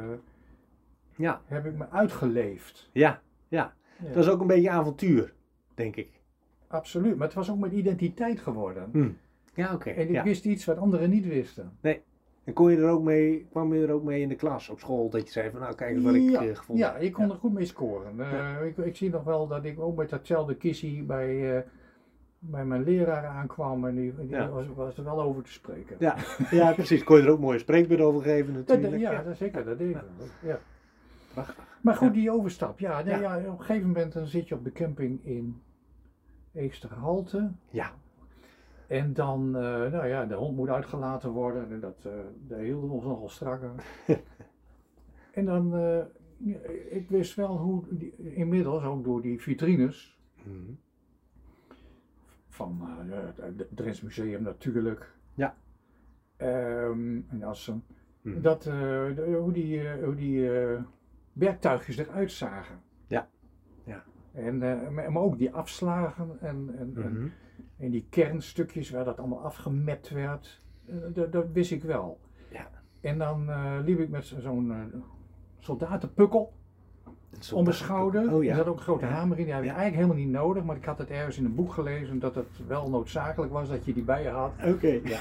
Ja, 1.16 1.42
heb 1.46 1.66
ik 1.66 1.76
me 1.78 1.90
uitgeleefd. 1.90 2.90
ja, 2.94 3.22
ja. 3.48 3.74
Ja. 4.04 4.08
Dat 4.08 4.24
is 4.24 4.30
ook 4.30 4.42
een 4.42 4.48
beetje 4.48 4.70
avontuur, 4.70 5.34
denk 5.74 5.96
ik. 5.96 6.22
Absoluut, 6.68 7.16
maar 7.18 7.28
het 7.28 7.36
was 7.36 7.52
ook 7.52 7.60
mijn 7.60 7.78
identiteit 7.78 8.40
geworden. 8.40 8.90
Hm. 8.92 9.10
Ja, 9.54 9.74
oké. 9.74 9.90
En 9.90 10.08
ik 10.08 10.14
ja. 10.14 10.24
wist 10.24 10.46
iets 10.46 10.66
wat 10.66 10.78
anderen 10.78 11.10
niet 11.10 11.28
wisten. 11.28 11.78
En 12.46 12.54
kon 12.54 12.72
je 12.72 12.78
er 12.78 12.90
ook 12.90 13.04
mee, 13.04 13.48
kwam 13.52 13.74
je 13.74 13.86
er 13.86 13.92
ook 13.92 14.04
mee 14.04 14.22
in 14.22 14.30
de 14.30 14.36
klas 14.36 14.70
op 14.70 14.80
school 14.80 15.10
dat 15.10 15.26
je 15.26 15.32
zei 15.32 15.52
van 15.52 15.60
nou 15.60 15.76
kijk 15.76 15.96
eens 15.96 16.04
wat 16.04 16.14
ik 16.14 16.30
ja, 16.30 16.42
eh, 16.46 16.56
gevonden 16.56 16.86
ja, 16.86 16.94
heb. 16.94 17.02
ik 17.02 17.14
kon 17.14 17.26
Ja. 17.28 17.32
er 17.34 17.38
goed 17.40 17.54
mee 17.54 17.66
scoren. 17.66 18.20
Eh, 18.20 18.66
ik, 18.68 18.78
ik 18.78 18.96
zie 18.96 19.10
nog 19.10 19.24
wel 19.24 19.48
dat 19.48 19.66
ik 19.66 19.80
ook 19.80 19.96
met 19.96 20.10
datzelfde 20.10 20.56
kissie 20.56 21.04
bij, 21.04 21.56
eh, 21.58 21.62
bij 22.40 22.66
mijn 22.66 22.84
leraar 22.84 23.26
aankwam 23.26 23.86
en 23.86 23.96
die, 23.96 24.16
die 24.16 24.30
Ja. 24.30 24.50
was, 24.50 24.66
was 24.76 24.98
er 24.98 25.04
wel 25.04 25.22
over 25.22 25.44
te 25.44 25.52
spreken. 25.52 25.96
Ja, 26.00 26.16
ja, 26.52 26.74
precies. 26.74 27.04
Kon 27.04 27.18
je 27.18 27.24
er 27.24 27.30
ook 27.30 27.40
mooie 27.40 27.60
spreekbeurt 27.60 28.02
over 28.02 28.22
geven 28.22 28.54
Dat, 28.54 28.68
natuurlijk. 28.68 29.02
ja, 29.02 29.24
dat 29.24 29.38
zeker, 29.38 29.66
dat 29.66 29.78
deed 29.78 29.96
ik. 29.96 30.02
Ja. 30.42 30.60
Prachtig. 31.34 31.64
Maar 31.82 31.96
goed, 31.96 32.08
Ja. 32.08 32.14
die 32.14 32.32
overstap. 32.32 32.80
Ja, 32.80 33.02
nee, 33.02 33.20
Ja. 33.20 33.36
ja. 33.36 33.50
op 33.52 33.60
een 33.60 33.66
gegeven 33.66 33.88
moment 33.88 34.14
dan 34.14 34.28
zit 34.28 34.48
je 34.48 34.56
op 34.56 34.64
de 34.64 34.72
camping 34.72 35.26
in 35.26 35.62
Eesterhalte. 36.54 37.52
Ja. 37.70 37.92
En 38.88 39.14
dan, 39.14 39.56
eh, 39.56 39.62
nou 39.92 40.08
ja, 40.08 40.26
de 40.26 40.34
hond 40.36 40.56
moet 40.56 40.70
uitgelaten 40.70 41.30
worden. 41.32 41.72
En 41.72 41.80
dat, 41.80 42.06
eh 42.06 42.12
daar 42.48 42.60
hielden 42.60 42.90
we 42.90 42.96
ons 42.96 43.04
nogal 43.04 43.30
strak 43.30 43.64
aan. 43.64 43.76
en 45.40 45.46
dan, 45.46 45.76
eh, 45.76 46.00
ik 46.90 47.10
wist 47.10 47.36
wel 47.36 47.58
hoe, 47.58 47.84
die, 47.90 48.14
inmiddels 48.34 48.84
ook 48.84 49.04
door 49.04 49.22
die 49.22 49.42
vitrines 49.42 50.20
Mhm. 50.44 50.72
van 52.50 52.82
het- 53.40 53.68
Drents 53.70 54.02
Museum 54.02 54.42
natuurlijk. 54.44 55.14
Ja. 55.34 55.56
Ehm 56.38 57.16
in 57.32 57.44
Assen. 57.44 57.84
Mhm. 58.22 58.42
Dat, 58.42 58.66
hoe 58.66 59.50
die, 59.54 59.90
hoe 60.04 60.16
die 60.16 60.50
werktuigjes 61.34 61.98
eruit 61.98 62.32
zagen. 62.32 62.82
En, 64.36 64.64
eh, 64.64 64.90
maar 65.10 65.22
ook 65.22 65.38
die 65.38 65.52
afslagen 65.54 66.38
en, 66.42 66.76
en, 66.80 66.94
en, 67.04 67.14
Mhm. 67.14 67.28
en 67.78 67.90
die 67.92 68.06
kernstukjes 68.10 68.90
waar 68.90 69.04
dat 69.06 69.18
allemaal 69.20 69.44
afgemapt 69.44 70.10
werd. 70.10 70.62
eh, 70.86 70.96
dat, 71.14 71.32
dat 71.32 71.46
wist 71.54 71.72
ik 71.72 71.84
wel. 71.84 72.20
Ja. 72.52 72.68
En 73.02 73.18
dan 73.18 73.50
eh, 73.50 73.74
liep 73.86 74.00
ik 74.00 74.10
met 74.10 74.26
zo- 74.26 74.40
zo'n 74.40 74.74
soldatenpukkel 75.60 76.54
om 77.54 77.64
mijn 77.64 77.76
schouder. 77.76 78.34
Oh 78.34 78.46
Er 78.46 78.56
zat 78.56 78.68
ook 78.68 78.78
een 78.78 78.82
grote 78.84 79.06
Ja. 79.06 79.12
hamer 79.12 79.38
in. 79.40 79.44
Die 79.46 79.54
had 79.54 79.64
ik 79.64 79.70
Ja. 79.70 79.76
eigenlijk 79.76 80.04
helemaal 80.08 80.26
niet 80.26 80.34
nodig. 80.42 80.64
Maar 80.64 80.76
ik 80.76 80.86
had 80.86 80.98
het 80.98 81.10
ergens 81.10 81.38
in 81.38 81.46
een 81.46 81.56
boek 81.56 81.74
gelezen 81.74 82.20
dat 82.20 82.36
het 82.36 82.48
wel 82.68 82.90
noodzakelijk 82.90 83.52
was 83.52 83.70
dat 83.70 83.86
je 83.86 83.94
die 83.94 84.04
bij 84.04 84.24
je 84.24 84.30
had. 84.30 84.52
Oké, 84.66 85.00
ja. 85.04 85.20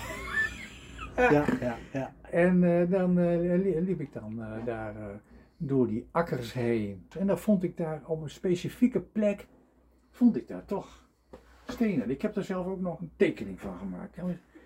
ja, 1.16 1.44
ja, 1.60 1.76
ja. 1.92 2.12
En 2.30 2.60
dan 2.90 3.14
li- 3.40 3.80
liep 3.80 4.00
ik 4.00 4.12
dan 4.12 4.42
daar 4.64 4.94
door 5.66 5.86
die 5.86 6.08
akkers 6.10 6.52
heen. 6.52 7.06
En 7.18 7.26
dan 7.26 7.38
vond 7.38 7.62
ik 7.62 7.76
daar 7.76 8.02
op 8.06 8.22
een 8.22 8.30
specifieke 8.30 9.00
plek, 9.00 9.46
vond 10.10 10.36
ik 10.36 10.48
daar 10.48 10.64
toch 10.64 11.08
stenen. 11.66 12.10
Ik 12.10 12.22
heb 12.22 12.36
er 12.36 12.44
zelf 12.44 12.66
ook 12.66 12.80
nog 12.80 13.00
een 13.00 13.10
tekening 13.16 13.60
van 13.60 13.78
gemaakt. 13.78 14.18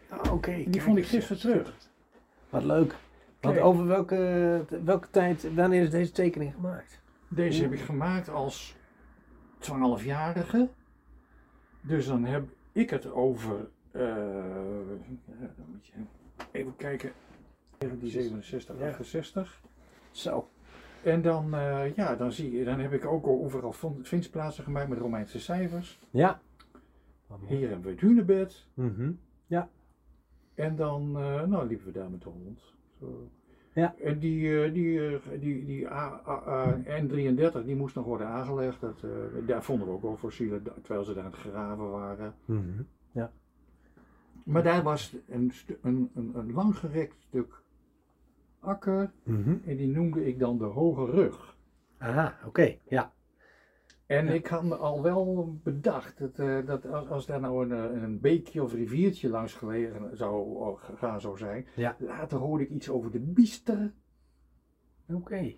Ah, 0.08 0.32
Oké. 0.32 0.64
Die 0.66 0.82
vond 0.82 0.98
ik 0.98 1.06
gisteren 1.06 1.40
terug. 1.40 1.74
Wat 2.50 2.64
leuk. 2.64 2.94
Want 3.40 3.54
Kijk. 3.54 3.66
over 3.66 3.86
welke, 3.86 4.64
welke 4.84 5.10
tijd, 5.10 5.54
wanneer 5.54 5.82
is 5.82 5.90
deze 5.90 6.12
tekening 6.12 6.54
gemaakt? 6.54 7.00
Deze 7.28 7.62
heb 7.62 7.72
ik 7.72 7.80
gemaakt 7.80 8.28
als 8.28 8.76
12-jarige. 9.60 10.68
Dus 11.80 12.06
dan 12.06 12.24
heb 12.24 12.48
ik 12.72 12.90
het 12.90 13.10
over, 13.10 13.68
eh, 13.90 14.00
ja, 14.02 15.52
dan 15.56 15.66
moet 15.70 15.86
je 15.86 15.92
even 16.52 16.76
kijken, 16.76 17.12
1967, 17.78 18.78
Ja. 18.78 18.88
68. 18.88 19.60
Zo. 20.10 20.48
En 21.02 21.22
dan, 21.22 21.54
eh, 21.54 21.94
ja, 21.96 22.16
dan, 22.16 22.32
zie 22.32 22.52
je, 22.52 22.64
dan 22.64 22.78
heb 22.78 22.92
ik 22.92 23.06
ook 23.06 23.26
overal 23.26 23.74
vindplaatsen 24.02 24.64
gemaakt 24.64 24.88
met 24.88 24.98
Romeinse 24.98 25.40
cijfers. 25.40 26.00
Ja. 26.10 26.40
Hier 27.46 27.68
hebben 27.68 27.84
we 27.86 27.90
het 27.90 28.00
hunebed. 28.00 28.66
Mhm. 28.74 29.10
En 30.54 30.76
dan 30.76 31.18
eh, 31.18 31.42
nou, 31.42 31.66
liepen 31.68 31.86
we 31.86 31.92
daar 31.92 32.10
met 32.10 32.22
de 32.22 32.28
hond. 32.28 32.60
Zo. 33.00 33.28
Ja. 33.72 33.94
En 34.02 34.18
die, 34.18 34.62
eh, 34.64 34.72
die, 34.72 35.06
eh, 35.08 35.20
die, 35.40 35.64
die 35.64 35.88
A- 35.90 36.20
A- 36.26 36.48
A- 36.48 36.78
N33 37.02 37.64
die 37.64 37.76
moest 37.76 37.94
nog 37.94 38.04
worden 38.04 38.26
aangelegd. 38.26 38.80
Dat, 38.80 39.02
eh, 39.04 39.10
daar 39.46 39.62
vonden 39.62 39.86
we 39.86 39.92
ook 39.92 40.02
wel 40.02 40.16
fossielen 40.16 40.62
terwijl 40.82 41.04
ze 41.04 41.14
daar 41.14 41.24
aan 41.24 41.30
het 41.30 41.40
graven 41.40 41.90
waren. 41.90 42.34
Mhm. 42.44 42.82
Maar 44.44 44.62
daar 44.62 44.82
was 44.82 45.16
een, 45.28 45.52
een, 45.82 46.10
een 46.14 46.52
langgerekt 46.52 47.16
stuk 47.28 47.62
akker. 48.60 49.10
Mhm. 49.22 49.56
En 49.66 49.76
die 49.76 49.88
noemde 49.88 50.26
ik 50.26 50.38
dan 50.38 50.58
de 50.58 50.64
Hoge 50.64 51.04
Rug. 51.10 51.56
Aha, 51.98 52.38
oké. 52.46 52.76
Ja. 52.88 53.12
En 54.06 54.26
Ja. 54.26 54.32
ik 54.32 54.46
had 54.46 54.62
me 54.62 54.76
al 54.76 55.02
wel 55.02 55.58
bedacht 55.62 56.18
dat, 56.18 56.38
eh, 56.38 56.66
dat 56.66 56.86
als, 56.86 57.08
als 57.08 57.26
daar 57.26 57.40
nou 57.40 57.70
een, 57.70 57.92
eh, 57.94 58.02
een 58.02 58.20
beekje 58.20 58.62
of 58.62 58.72
riviertje 58.72 59.28
langs 59.28 59.52
gelegen 59.54 60.16
zou 60.16 60.56
oh, 60.56 60.80
gaan 60.96 61.20
zou 61.20 61.38
zijn. 61.38 61.66
Ja. 61.74 61.96
Later 61.98 62.38
hoorde 62.38 62.64
ik 62.64 62.70
iets 62.70 62.90
over 62.90 63.10
de 63.10 63.20
biester. 63.20 63.92
Oké. 65.12 65.54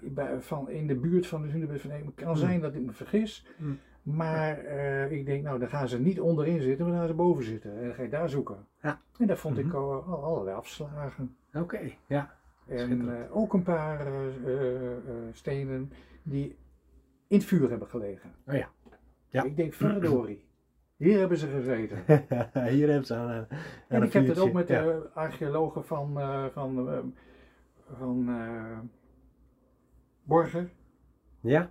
bij, 0.00 0.40
van, 0.40 0.70
in 0.70 0.86
de 0.86 0.94
buurt 0.94 1.26
van 1.26 1.42
de 1.42 1.48
Hunebed 1.48 1.80
van. 1.80 1.90
Het 1.90 2.14
kan 2.14 2.26
Hmm. 2.26 2.36
zijn 2.36 2.60
dat 2.60 2.74
ik 2.74 2.82
me 2.82 2.92
vergis. 2.92 3.46
Hmm. 3.56 3.78
Maar 4.02 4.58
eh, 4.58 5.10
ik 5.12 5.26
denk, 5.26 5.42
nou, 5.44 5.58
dan 5.58 5.68
gaan 5.68 5.88
ze 5.88 6.00
niet 6.00 6.20
onderin 6.20 6.60
zitten, 6.62 6.80
maar 6.84 6.90
dan 6.94 6.98
gaan 7.00 7.10
ze 7.10 7.14
boven 7.22 7.44
zitten. 7.44 7.76
En 7.78 7.84
dan 7.84 7.94
ga 7.94 8.02
je 8.02 8.08
daar 8.08 8.28
zoeken. 8.28 8.66
Ja. 8.82 9.00
En 9.18 9.26
daar 9.26 9.36
vond 9.36 9.58
ik 9.58 9.64
Mhm. 9.66 9.76
al, 9.76 10.02
al 10.02 10.22
allerlei 10.24 10.56
afslagen. 10.56 11.36
Oké. 11.54 11.80
Ja. 12.06 12.34
En 12.66 13.16
eh, 13.16 13.36
ook 13.36 13.52
een 13.52 13.62
paar 13.62 14.06
eh, 14.06 14.26
eh, 14.26 14.96
stenen 15.32 15.92
die 16.22 16.56
in 17.26 17.36
het 17.38 17.46
vuur 17.46 17.70
hebben 17.70 17.88
gelegen. 17.88 18.30
Oh 18.46 18.54
ja. 18.54 18.70
Ja. 19.28 19.42
Ik 19.42 19.56
denk, 19.56 19.72
verdorie. 19.74 20.44
Hier 20.96 21.18
hebben 21.18 21.38
ze 21.38 21.46
gezeten. 21.46 21.96
Hier 22.74 22.88
hebben 22.88 23.06
ze 23.06 23.14
aan, 23.14 23.28
aan 23.30 23.46
en 23.88 24.02
ik 24.02 24.12
heb 24.12 24.26
het 24.26 24.38
ook 24.38 24.52
met 24.52 24.68
Ja. 24.68 24.82
de 24.82 25.10
archeologen 25.14 25.84
van, 25.84 26.12
van, 26.52 27.02
van 27.98 28.28
eh, 28.28 28.78
Borger 30.22 30.70
Ja? 31.40 31.70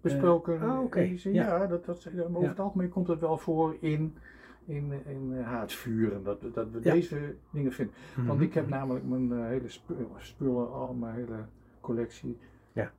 besproken. 0.00 0.62
oh, 0.62 0.82
oké. 0.82 0.98
En 1.00 1.08
die 1.08 1.18
zei, 1.18 1.34
Ja. 1.34 1.56
ja, 1.56 1.66
dat, 1.66 1.84
dat, 1.84 2.10
over 2.32 2.48
het 2.48 2.60
algemeen 2.60 2.88
komt 2.88 3.08
het 3.08 3.20
wel 3.20 3.38
voor 3.38 3.76
in, 3.80 4.16
in, 4.64 4.92
in 5.06 5.32
eh, 5.36 5.44
haardvuren. 5.46 6.22
Dat, 6.24 6.40
dat 6.54 6.70
we 6.70 6.78
Ja. 6.82 6.92
deze 6.92 7.34
dingen 7.52 7.72
vinden. 7.72 7.94
Want 8.16 8.28
Mhm. 8.28 8.42
ik 8.42 8.54
heb 8.54 8.68
namelijk 8.68 9.04
mijn 9.04 9.32
eh, 9.32 9.46
hele 9.46 9.68
spu- 9.68 10.06
spullen, 10.18 10.72
al 10.72 10.94
mijn 10.94 11.14
hele 11.14 11.44
collectie, 11.80 12.38
Ja. 12.72 12.92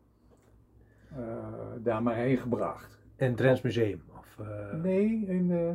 eh, 1.10 1.38
daar 1.84 2.04
maar 2.04 2.16
heen 2.16 2.38
gebracht. 2.38 3.00
En 3.16 3.28
het 3.28 3.38
Drents 3.38 3.62
Museum? 3.62 4.02
Of, 4.18 4.38
eh 4.40 4.74
Nee, 4.74 5.26
in 5.26 5.50
uh, 5.50 5.72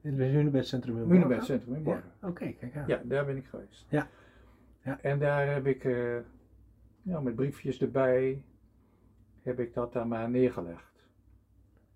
in 0.00 0.20
het 0.20 0.30
Hunebedcentrum 0.30 0.96
in? 1.02 1.10
Hunebedcentrum 1.10 1.74
in 1.74 1.78
Ja. 1.80 1.84
Borgen. 1.84 2.10
Oké, 2.22 2.52
kijk 2.52 2.76
aan. 2.76 2.84
Ja, 2.86 3.00
daar 3.04 3.24
ben 3.26 3.36
ik 3.36 3.46
geweest. 3.46 3.86
Ja. 3.88 4.06
Ja. 4.82 5.00
En 5.00 5.18
daar 5.18 5.52
heb 5.52 5.66
ik, 5.66 5.84
eh, 5.84 6.16
ja, 7.02 7.20
met 7.20 7.34
briefjes 7.36 7.80
erbij, 7.80 8.42
heb 9.42 9.60
ik 9.60 9.74
dat 9.74 9.92
daar 9.92 10.06
maar 10.06 10.30
neergelegd. 10.30 10.93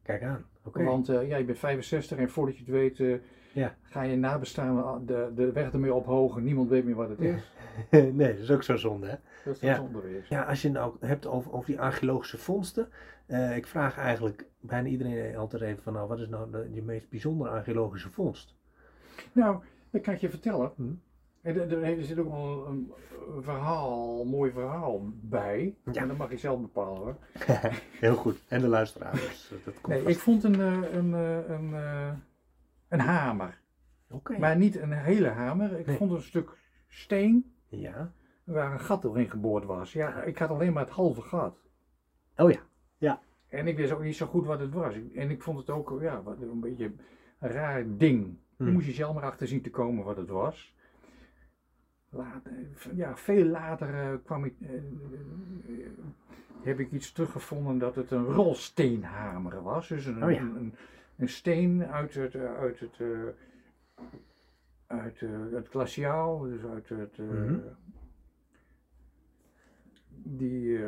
Kijk 0.08 0.22
aan. 0.22 0.44
Want 0.72 1.08
eh, 1.08 1.28
ja, 1.28 1.36
je 1.36 1.44
bent 1.44 1.58
65 1.58 2.18
en 2.18 2.30
voordat 2.30 2.56
je 2.56 2.60
het 2.62 2.70
weet, 2.72 3.00
eh, 3.00 3.14
Ja. 3.52 3.74
ga 3.82 4.02
je 4.02 4.16
nabestaanden 4.16 5.06
de, 5.06 5.30
de 5.34 5.52
weg 5.52 5.72
ermee 5.72 5.94
ophogen. 5.94 6.44
Niemand 6.44 6.68
weet 6.68 6.84
meer 6.84 6.94
wat 6.94 7.08
het 7.08 7.20
is. 7.20 7.52
nee, 7.90 8.32
dat 8.32 8.38
is 8.42 8.50
ook 8.50 8.62
zo 8.62 8.76
zonde, 8.76 9.06
hè? 9.06 9.14
Dat 9.44 9.54
is 9.54 9.60
Ja. 9.60 9.74
zonde 9.74 10.00
weer. 10.00 10.26
Ja, 10.28 10.42
als 10.42 10.62
je 10.62 10.68
het 10.68 10.76
nou 10.76 10.94
hebt 11.00 11.26
over, 11.26 11.52
over 11.52 11.66
die 11.66 11.80
archeologische 11.80 12.38
vondsten. 12.38 12.88
eh, 13.26 13.56
ik 13.56 13.66
vraag 13.66 13.98
eigenlijk 13.98 14.44
bijna 14.60 14.88
iedereen 14.88 15.36
altijd 15.36 15.62
even 15.62 15.82
van, 15.82 15.92
nou, 15.92 16.08
wat 16.08 16.18
is 16.20 16.28
nou 16.28 16.50
de, 16.50 16.68
je 16.72 16.82
meest 16.82 17.08
bijzondere 17.10 17.50
archeologische 17.50 18.10
vondst? 18.10 18.54
Nou, 19.32 19.62
dat 19.90 20.02
kan 20.02 20.14
ik 20.14 20.20
je 20.20 20.30
vertellen. 20.30 20.72
Hm. 20.76 20.82
En 21.42 21.70
er, 21.84 22.04
zit 22.04 22.18
ook 22.18 22.30
wel 22.30 22.66
een, 22.66 22.92
een 23.34 23.42
verhaal, 23.42 24.20
een 24.20 24.28
mooi 24.28 24.50
verhaal 24.52 25.10
bij. 25.20 25.76
Ja. 25.92 26.00
En 26.02 26.08
dat 26.08 26.16
mag 26.16 26.30
je 26.30 26.36
zelf 26.36 26.60
bepalen 26.60 27.00
hoor. 27.02 27.16
Heel 28.00 28.14
goed. 28.14 28.42
En 28.48 28.60
de 28.60 28.68
luisteraar. 28.68 29.12
Dus 29.12 29.52
dat 29.64 29.80
komt 29.80 29.86
Nee, 29.86 30.02
vast. 30.02 30.16
ik 30.16 30.22
vond 30.22 30.44
een, 30.44 30.60
eh, 30.60 30.92
een, 30.92 31.14
eh, 31.14 31.48
een, 31.48 31.74
eh, 31.74 32.12
een 32.88 33.00
hamer. 33.00 33.60
Oké. 34.10 34.38
Maar 34.38 34.56
niet 34.56 34.76
een 34.76 34.92
hele 34.92 35.28
hamer. 35.28 35.78
Ik 35.78 35.86
Nee. 35.86 35.96
vond 35.96 36.12
een 36.12 36.22
stuk 36.22 36.56
steen 36.88 37.54
Ja. 37.68 38.12
waar 38.44 38.72
een 38.72 38.80
gat 38.80 39.02
doorheen 39.02 39.30
geboord 39.30 39.64
was. 39.64 39.92
Ja, 39.92 40.22
ik 40.22 40.38
had 40.38 40.48
alleen 40.50 40.72
maar 40.72 40.84
het 40.84 40.94
halve 40.94 41.22
gat. 41.22 41.56
Oh 42.36 42.50
ja. 42.50 42.60
En 43.48 43.66
ik 43.66 43.76
wist 43.76 43.92
ook 43.92 44.02
niet 44.02 44.16
zo 44.16 44.26
goed 44.26 44.46
wat 44.46 44.60
het 44.60 44.72
was. 44.72 44.94
En 45.14 45.30
ik 45.30 45.42
vond 45.42 45.58
het 45.58 45.70
ook 45.70 45.98
ja, 46.00 46.22
wat, 46.22 46.40
een 46.40 46.60
beetje 46.60 46.92
een 47.38 47.50
raar 47.50 47.84
ding. 47.96 48.36
Hm. 48.56 48.64
Daar 48.64 48.72
moest 48.72 48.86
je 48.86 48.92
zelf 48.92 49.14
maar 49.14 49.22
achter 49.22 49.46
zien 49.46 49.62
te 49.62 49.70
komen 49.70 50.04
wat 50.04 50.16
het 50.16 50.28
was. 50.28 50.74
Later, 52.10 52.52
ja, 52.94 53.16
veel 53.16 53.44
later 53.44 53.94
eh, 53.94 54.14
kwam 54.24 54.44
ik, 54.44 54.54
eh, 54.60 54.74
eh, 54.74 54.82
heb 56.62 56.78
ik 56.78 56.92
iets 56.92 57.12
teruggevonden 57.12 57.78
dat 57.78 57.94
het 57.94 58.10
een 58.10 58.24
rolsteenhamer 58.24 59.62
was. 59.62 59.88
Dus 59.88 60.06
een, 60.06 60.24
Oh 60.24 60.30
ja. 60.30 60.40
een, 60.40 60.56
een, 60.56 60.74
een 61.16 61.28
steen 61.28 61.84
uit 61.86 62.14
het, 62.14 62.34
uit 62.36 62.80
het, 62.80 62.98
uit 64.86 65.20
het 65.52 65.68
glaciaal, 65.68 66.38
dus 66.38 66.64
uit 66.64 66.88
het, 66.88 67.18
Mhm. 67.18 67.58
die 70.10 70.78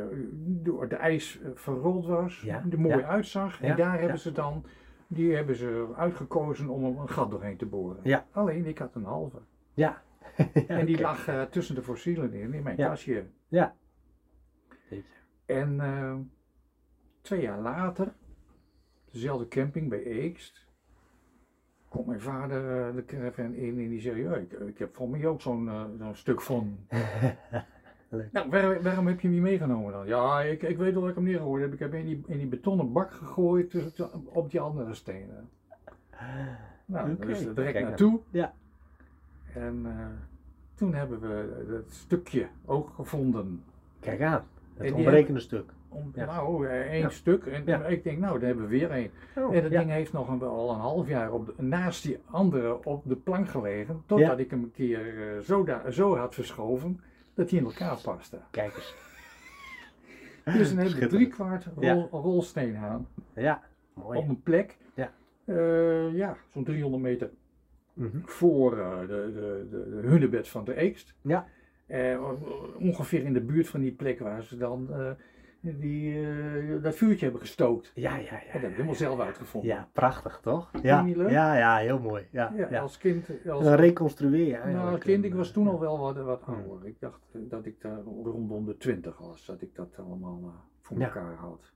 door 0.61 0.81
het 0.81 0.93
ijs 0.93 1.39
verrold 1.53 2.05
was, 2.05 2.41
Ja, 2.41 2.63
die 2.65 2.79
mooi 2.79 2.97
ja. 2.97 3.07
uitzag. 3.07 3.59
Ja, 3.61 3.67
En 3.69 3.75
daar 3.75 3.99
hebben 3.99 4.19
ze 4.19 4.31
dan, 4.31 4.65
die 5.07 5.35
hebben 5.35 5.55
ze 5.55 5.87
uitgekozen 5.95 6.69
om 6.69 6.83
er 6.83 7.01
een 7.01 7.09
gat 7.09 7.31
doorheen 7.31 7.57
te 7.57 7.65
boren. 7.65 8.23
Alleen 8.31 8.65
ik 8.65 8.77
had 8.77 8.95
een 8.95 9.03
halve. 9.05 9.37
Ja. 9.73 10.01
en 10.67 10.85
die 10.85 10.99
lag 11.01 11.27
eh, 11.27 11.41
tussen 11.41 11.75
de 11.75 11.83
fossielen 11.83 12.33
in, 12.33 12.53
in 12.53 12.63
mijn 12.63 12.77
Ja. 12.77 12.87
kastje. 12.87 13.25
Ja. 13.47 13.75
En 15.45 15.79
eh, 15.79 16.15
twee 17.21 17.41
jaar 17.41 17.59
later, 17.59 18.13
dezelfde 19.11 19.47
camping 19.47 19.89
bij 19.89 20.03
Eekst, 20.03 20.65
komt 21.89 22.07
mijn 22.07 22.21
vader 22.21 22.87
eh, 22.87 22.95
de 22.95 23.05
caravan 23.05 23.53
in 23.53 23.79
en 23.79 23.89
die 23.89 23.99
zegt, 24.01 24.17
ja, 24.17 24.35
ik, 24.35 24.51
ik 24.51 24.77
heb 24.77 24.95
voor 24.95 25.09
mij 25.09 25.25
ook 25.25 25.41
zo'n 25.41 25.67
eh, 25.69 25.83
zo'n 25.99 26.15
stuk 26.15 26.41
van. 26.41 26.77
Leuk. 28.09 28.31
Nou, 28.31 28.49
waar- 28.49 28.81
waarom 28.81 29.07
heb 29.07 29.19
je 29.19 29.27
hem 29.27 29.35
niet 29.35 29.45
meegenomen 29.45 29.91
dan? 29.91 30.07
Ja, 30.07 30.41
ik, 30.41 30.61
ik 30.63 30.77
weet 30.77 30.91
wel 30.93 31.01
dat 31.01 31.09
ik 31.09 31.15
hem 31.15 31.23
neergegooid 31.23 31.61
heb. 31.63 31.73
Ik 31.73 31.79
heb 31.79 31.91
hem 31.91 31.99
in 31.99 32.05
die, 32.05 32.23
in 32.27 32.37
die 32.37 32.47
betonnen 32.47 32.91
bak 32.91 33.11
gegooid 33.11 33.69
tussen- 33.69 34.27
op 34.27 34.51
die 34.51 34.59
andere 34.59 34.93
stenen. 34.93 35.49
Nou, 36.85 37.11
Oké. 37.11 37.25
dus 37.25 37.45
er 37.45 37.55
direct 37.55 37.71
Kijk 37.73 37.85
naartoe. 37.85 38.19
Ja. 38.31 38.53
En 39.53 39.81
eh, 39.85 40.07
toen 40.75 40.93
hebben 40.93 41.19
we 41.19 41.65
dat 41.69 41.91
stukje 41.91 42.47
ook 42.65 42.89
gevonden. 42.95 43.63
Kijk 43.99 44.21
aan. 44.21 44.43
Het 44.77 44.91
ontbrekende 44.91 45.39
stuk. 45.39 45.69
Om, 45.89 46.11
Ja. 46.15 46.25
Nou, 46.25 46.67
eh, 46.67 46.79
één 46.79 46.99
Ja. 47.01 47.09
stuk. 47.09 47.45
En 47.45 47.61
Ja. 47.65 47.85
ik 47.85 48.03
denk, 48.03 48.17
nou, 48.19 48.37
daar 48.39 48.47
hebben 48.47 48.65
we 48.65 48.71
weer 48.71 48.91
één. 48.91 49.11
Oh, 49.35 49.55
en 49.55 49.61
dat 49.61 49.71
ding 49.71 49.89
heeft 49.89 50.13
nog 50.13 50.27
een, 50.29 50.39
wel 50.39 50.49
al 50.57 50.69
een 50.73 50.79
half 50.79 51.07
jaar 51.07 51.31
op 51.31 51.45
de- 51.45 51.63
naast 51.63 52.03
die 52.03 52.17
andere 52.25 52.83
op 52.85 53.01
de 53.05 53.15
plank 53.15 53.47
gelegen. 53.49 54.03
Totdat 54.05 54.39
ik 54.39 54.49
hem 54.49 54.63
een 54.63 54.71
keer 54.71 54.99
eh, 55.35 55.39
zo, 55.39 55.63
da- 55.63 55.91
zo 55.91 56.15
had 56.17 56.33
verschoven 56.33 57.01
dat 57.33 57.49
hij 57.49 57.59
in 57.59 57.65
elkaar 57.65 57.97
paste. 58.03 58.37
Kijk 58.51 58.75
eens. 58.75 58.95
Dus 60.43 60.53
dan 60.53 60.55
hebben 60.57 60.75
we 60.77 60.83
Schitterend. 60.89 61.11
drie 61.11 61.27
kwart 61.27 61.65
rol, 61.75 61.83
Ja. 61.83 62.07
rolsteenhaan 62.11 63.07
Ja. 63.33 63.61
Mooi. 63.93 64.19
op 64.19 64.27
een 64.29 64.41
plek. 64.41 64.77
Ja. 64.93 65.11
eh, 65.45 66.13
ja, 66.15 66.37
zo'n 66.53 66.63
300 66.63 67.03
meter 67.03 67.29
Mhm. 68.01 68.19
voor 68.23 68.77
eh, 68.77 68.99
de, 68.99 69.07
de, 69.07 69.67
de, 69.69 70.01
de 70.01 70.07
hunebed 70.07 70.47
van 70.47 70.65
de 70.65 70.75
Eekst. 70.75 71.15
Ja. 71.21 71.47
Eh, 71.85 72.31
ongeveer 72.79 73.23
in 73.23 73.33
de 73.33 73.41
buurt 73.41 73.67
van 73.67 73.79
die 73.79 73.91
plek 73.91 74.19
waar 74.19 74.43
ze 74.43 74.57
dan 74.57 74.87
eh, 74.93 75.11
die, 75.59 76.19
dat 76.81 76.95
vuurtje 76.95 77.23
hebben 77.23 77.41
gestookt. 77.41 77.91
Ja, 77.95 78.15
ja, 78.15 78.21
ja. 78.21 78.29
Dat 78.29 78.39
heb 78.51 78.53
ik 78.53 78.61
ja, 78.61 78.69
helemaal 78.69 78.95
zelf 78.95 79.19
uitgevonden. 79.19 79.69
Ja, 79.69 79.89
prachtig 79.93 80.39
toch? 80.43 80.69
Ja, 80.81 81.05
ja, 81.05 81.57
ja, 81.57 81.77
heel 81.77 81.99
mooi. 81.99 82.27
Ja, 82.31 82.53
als 82.81 82.97
kind. 82.97 83.29
Als, 83.49 83.63
dan 83.63 83.73
reconstrueer 83.73 84.45
je 84.45 84.51
nou, 84.51 84.63
eigenlijk. 84.63 84.93
als 84.93 85.03
kind, 85.03 85.25
ik 85.25 85.33
was 85.33 85.51
toen 85.51 85.67
al 85.67 85.79
wel 85.79 85.99
wat, 85.99 86.17
wat 86.17 86.41
Hmm. 86.43 86.55
ouder. 86.55 86.87
Ik 86.87 86.99
dacht 86.99 87.21
dat 87.33 87.65
ik 87.65 87.81
daar 87.81 88.01
rondom 88.03 88.65
de 88.65 88.77
20 88.77 89.17
was, 89.17 89.45
dat 89.45 89.61
ik 89.61 89.75
dat 89.75 89.97
allemaal 89.97 90.53
voor 90.81 90.99
elkaar 90.99 91.35
had. 91.35 91.71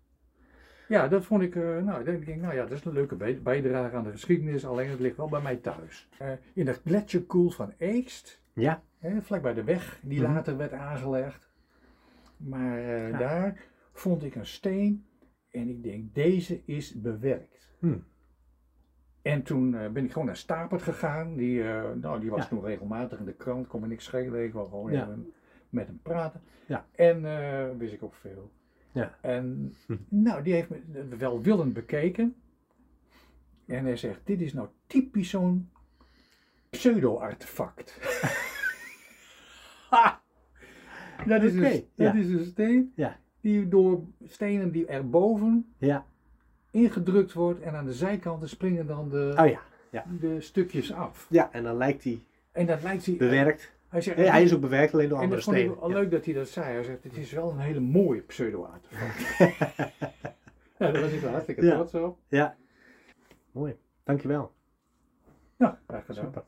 Ja, 0.88 1.08
dat 1.08 1.26
vond 1.26 1.42
ik, 1.42 1.56
eh, 1.56 1.62
nou, 1.62 1.84
dan 1.84 2.04
denk 2.04 2.26
ik, 2.26 2.42
nou 2.42 2.54
ja, 2.56 2.62
dat 2.62 2.72
is 2.72 2.86
een 2.86 2.94
leuke 2.94 3.16
bij- 3.16 3.42
bijdrage 3.42 3.96
aan 3.96 4.04
de 4.04 4.12
geschiedenis, 4.12 4.66
alleen 4.66 4.90
het 4.90 5.00
ligt 5.00 5.18
wel 5.18 5.30
bij 5.30 5.42
mij 5.42 5.56
thuis. 5.56 6.10
Eh, 6.18 6.32
in 6.54 6.66
de 6.66 6.74
gletsjerkoel 6.74 7.50
van 7.50 7.74
Eekst, 7.78 8.44
Ja, 8.54 8.84
hè, 9.00 9.22
vlakbij 9.22 9.54
de 9.54 9.64
weg 9.64 10.00
die 10.04 10.22
Mhm. 10.22 10.32
later 10.34 10.58
werd 10.58 10.74
aangelegd. 10.74 11.52
Maar 12.38 12.78
eh, 12.78 13.10
Ja. 13.10 13.18
daar 13.18 13.64
vond 13.94 14.24
ik 14.24 14.36
een 14.36 14.46
steen 14.46 15.06
en 15.52 15.70
ik 15.70 15.84
denk, 15.84 16.14
deze 16.14 16.62
is 16.66 17.02
bewerkt. 17.02 17.70
Hmm. 17.80 18.04
En 19.22 19.44
toen 19.44 19.72
ben 19.72 20.04
ik 20.06 20.12
gewoon 20.12 20.26
naar 20.28 20.36
Stapert 20.36 20.82
gegaan. 20.82 21.36
Die, 21.36 21.64
nou, 21.96 22.20
die 22.20 22.30
was 22.30 22.42
Ja. 22.42 22.48
toen 22.48 22.64
regelmatig 22.64 23.20
in 23.20 23.26
de 23.26 23.34
krant, 23.34 23.68
kon 23.68 23.82
me 23.82 23.88
niks 23.88 24.04
schelen. 24.04 24.44
Ik 24.44 24.54
wou 24.54 24.70
gewoon 24.70 24.92
Ja. 24.92 25.02
even 25.04 25.34
met 25.70 25.88
hem 25.88 26.00
praten. 26.02 26.42
Ja. 26.68 26.86
En 26.92 27.22
wist 27.78 27.94
ik 27.94 28.04
ook 28.04 28.16
veel. 28.16 28.52
Ja. 28.96 29.18
En 29.22 29.76
Hm. 29.88 29.96
nou, 30.10 30.44
die 30.44 30.54
heeft 30.54 30.70
me 30.70 31.08
welwillend 31.18 31.74
bekeken. 31.74 32.36
En 33.66 33.86
hij 33.86 33.98
zegt, 33.98 34.20
dit 34.24 34.42
is 34.42 34.54
nou 34.54 34.68
typisch 34.88 35.30
zo'n 35.30 35.70
pseudo-artefact. 36.70 38.00
dat 41.28 41.44
is, 41.44 41.54
een, 41.56 41.86
ja. 41.96 42.06
dat 42.12 42.16
is 42.16 42.28
een 42.30 42.46
steen 42.46 42.92
Ja. 42.96 43.20
die 43.42 43.68
door 43.68 44.04
stenen 44.26 44.72
die 44.72 44.86
erboven 44.86 45.74
ja. 45.78 46.06
ingedrukt 46.72 47.34
wordt 47.34 47.62
en 47.62 47.76
aan 47.76 47.86
de 47.86 47.94
zijkanten 47.94 48.50
springen 48.50 48.88
dan 48.88 49.10
de, 49.10 49.36
Oh 49.40 49.48
ja. 49.48 49.60
Ja. 49.92 50.06
de 50.20 50.42
stukjes 50.42 50.94
af. 50.94 51.28
Ja, 51.30 51.52
en 51.52 51.64
dan 51.64 51.78
lijkt 51.78 52.04
hij 52.04 52.24
En 52.52 52.66
dat 52.66 52.84
lijkt 52.84 53.06
hij. 53.06 53.16
bewerkt. 53.16 53.74
Hij 53.90 54.02
zegt, 54.02 54.18
Nee, 54.18 54.30
hij 54.30 54.44
is 54.44 54.54
ook 54.54 54.62
bewerkt 54.62 54.94
alleen 54.94 55.10
door 55.10 55.18
en 55.18 55.24
andere 55.24 55.42
dat 55.42 55.54
vond 55.54 55.58
ik 55.68 55.80
Ja. 55.82 55.88
leuk 56.00 56.12
dat 56.12 56.26
hij 56.26 56.34
dat 56.34 56.48
zei. 56.48 56.74
Hij 56.74 56.84
zegt, 56.84 57.04
het 57.04 57.18
is 57.18 57.32
wel 57.32 57.52
een 57.52 57.60
hele 57.60 57.80
mooie 57.80 58.22
pseudo-artefact. 58.22 59.20
ja, 60.80 60.92
daar 60.92 61.02
was 61.02 61.12
ik 61.12 61.20
wel 61.20 61.32
hartstikke 61.32 61.66
Ja. 61.66 61.74
trots 61.74 61.94
op. 61.94 62.18
Ja. 62.28 62.56
Mooi. 63.52 63.76
Dankjewel. 64.04 64.52
Nou, 65.58 65.74
graag 65.88 66.06
gedaan. 66.06 66.24
Super. 66.26 66.44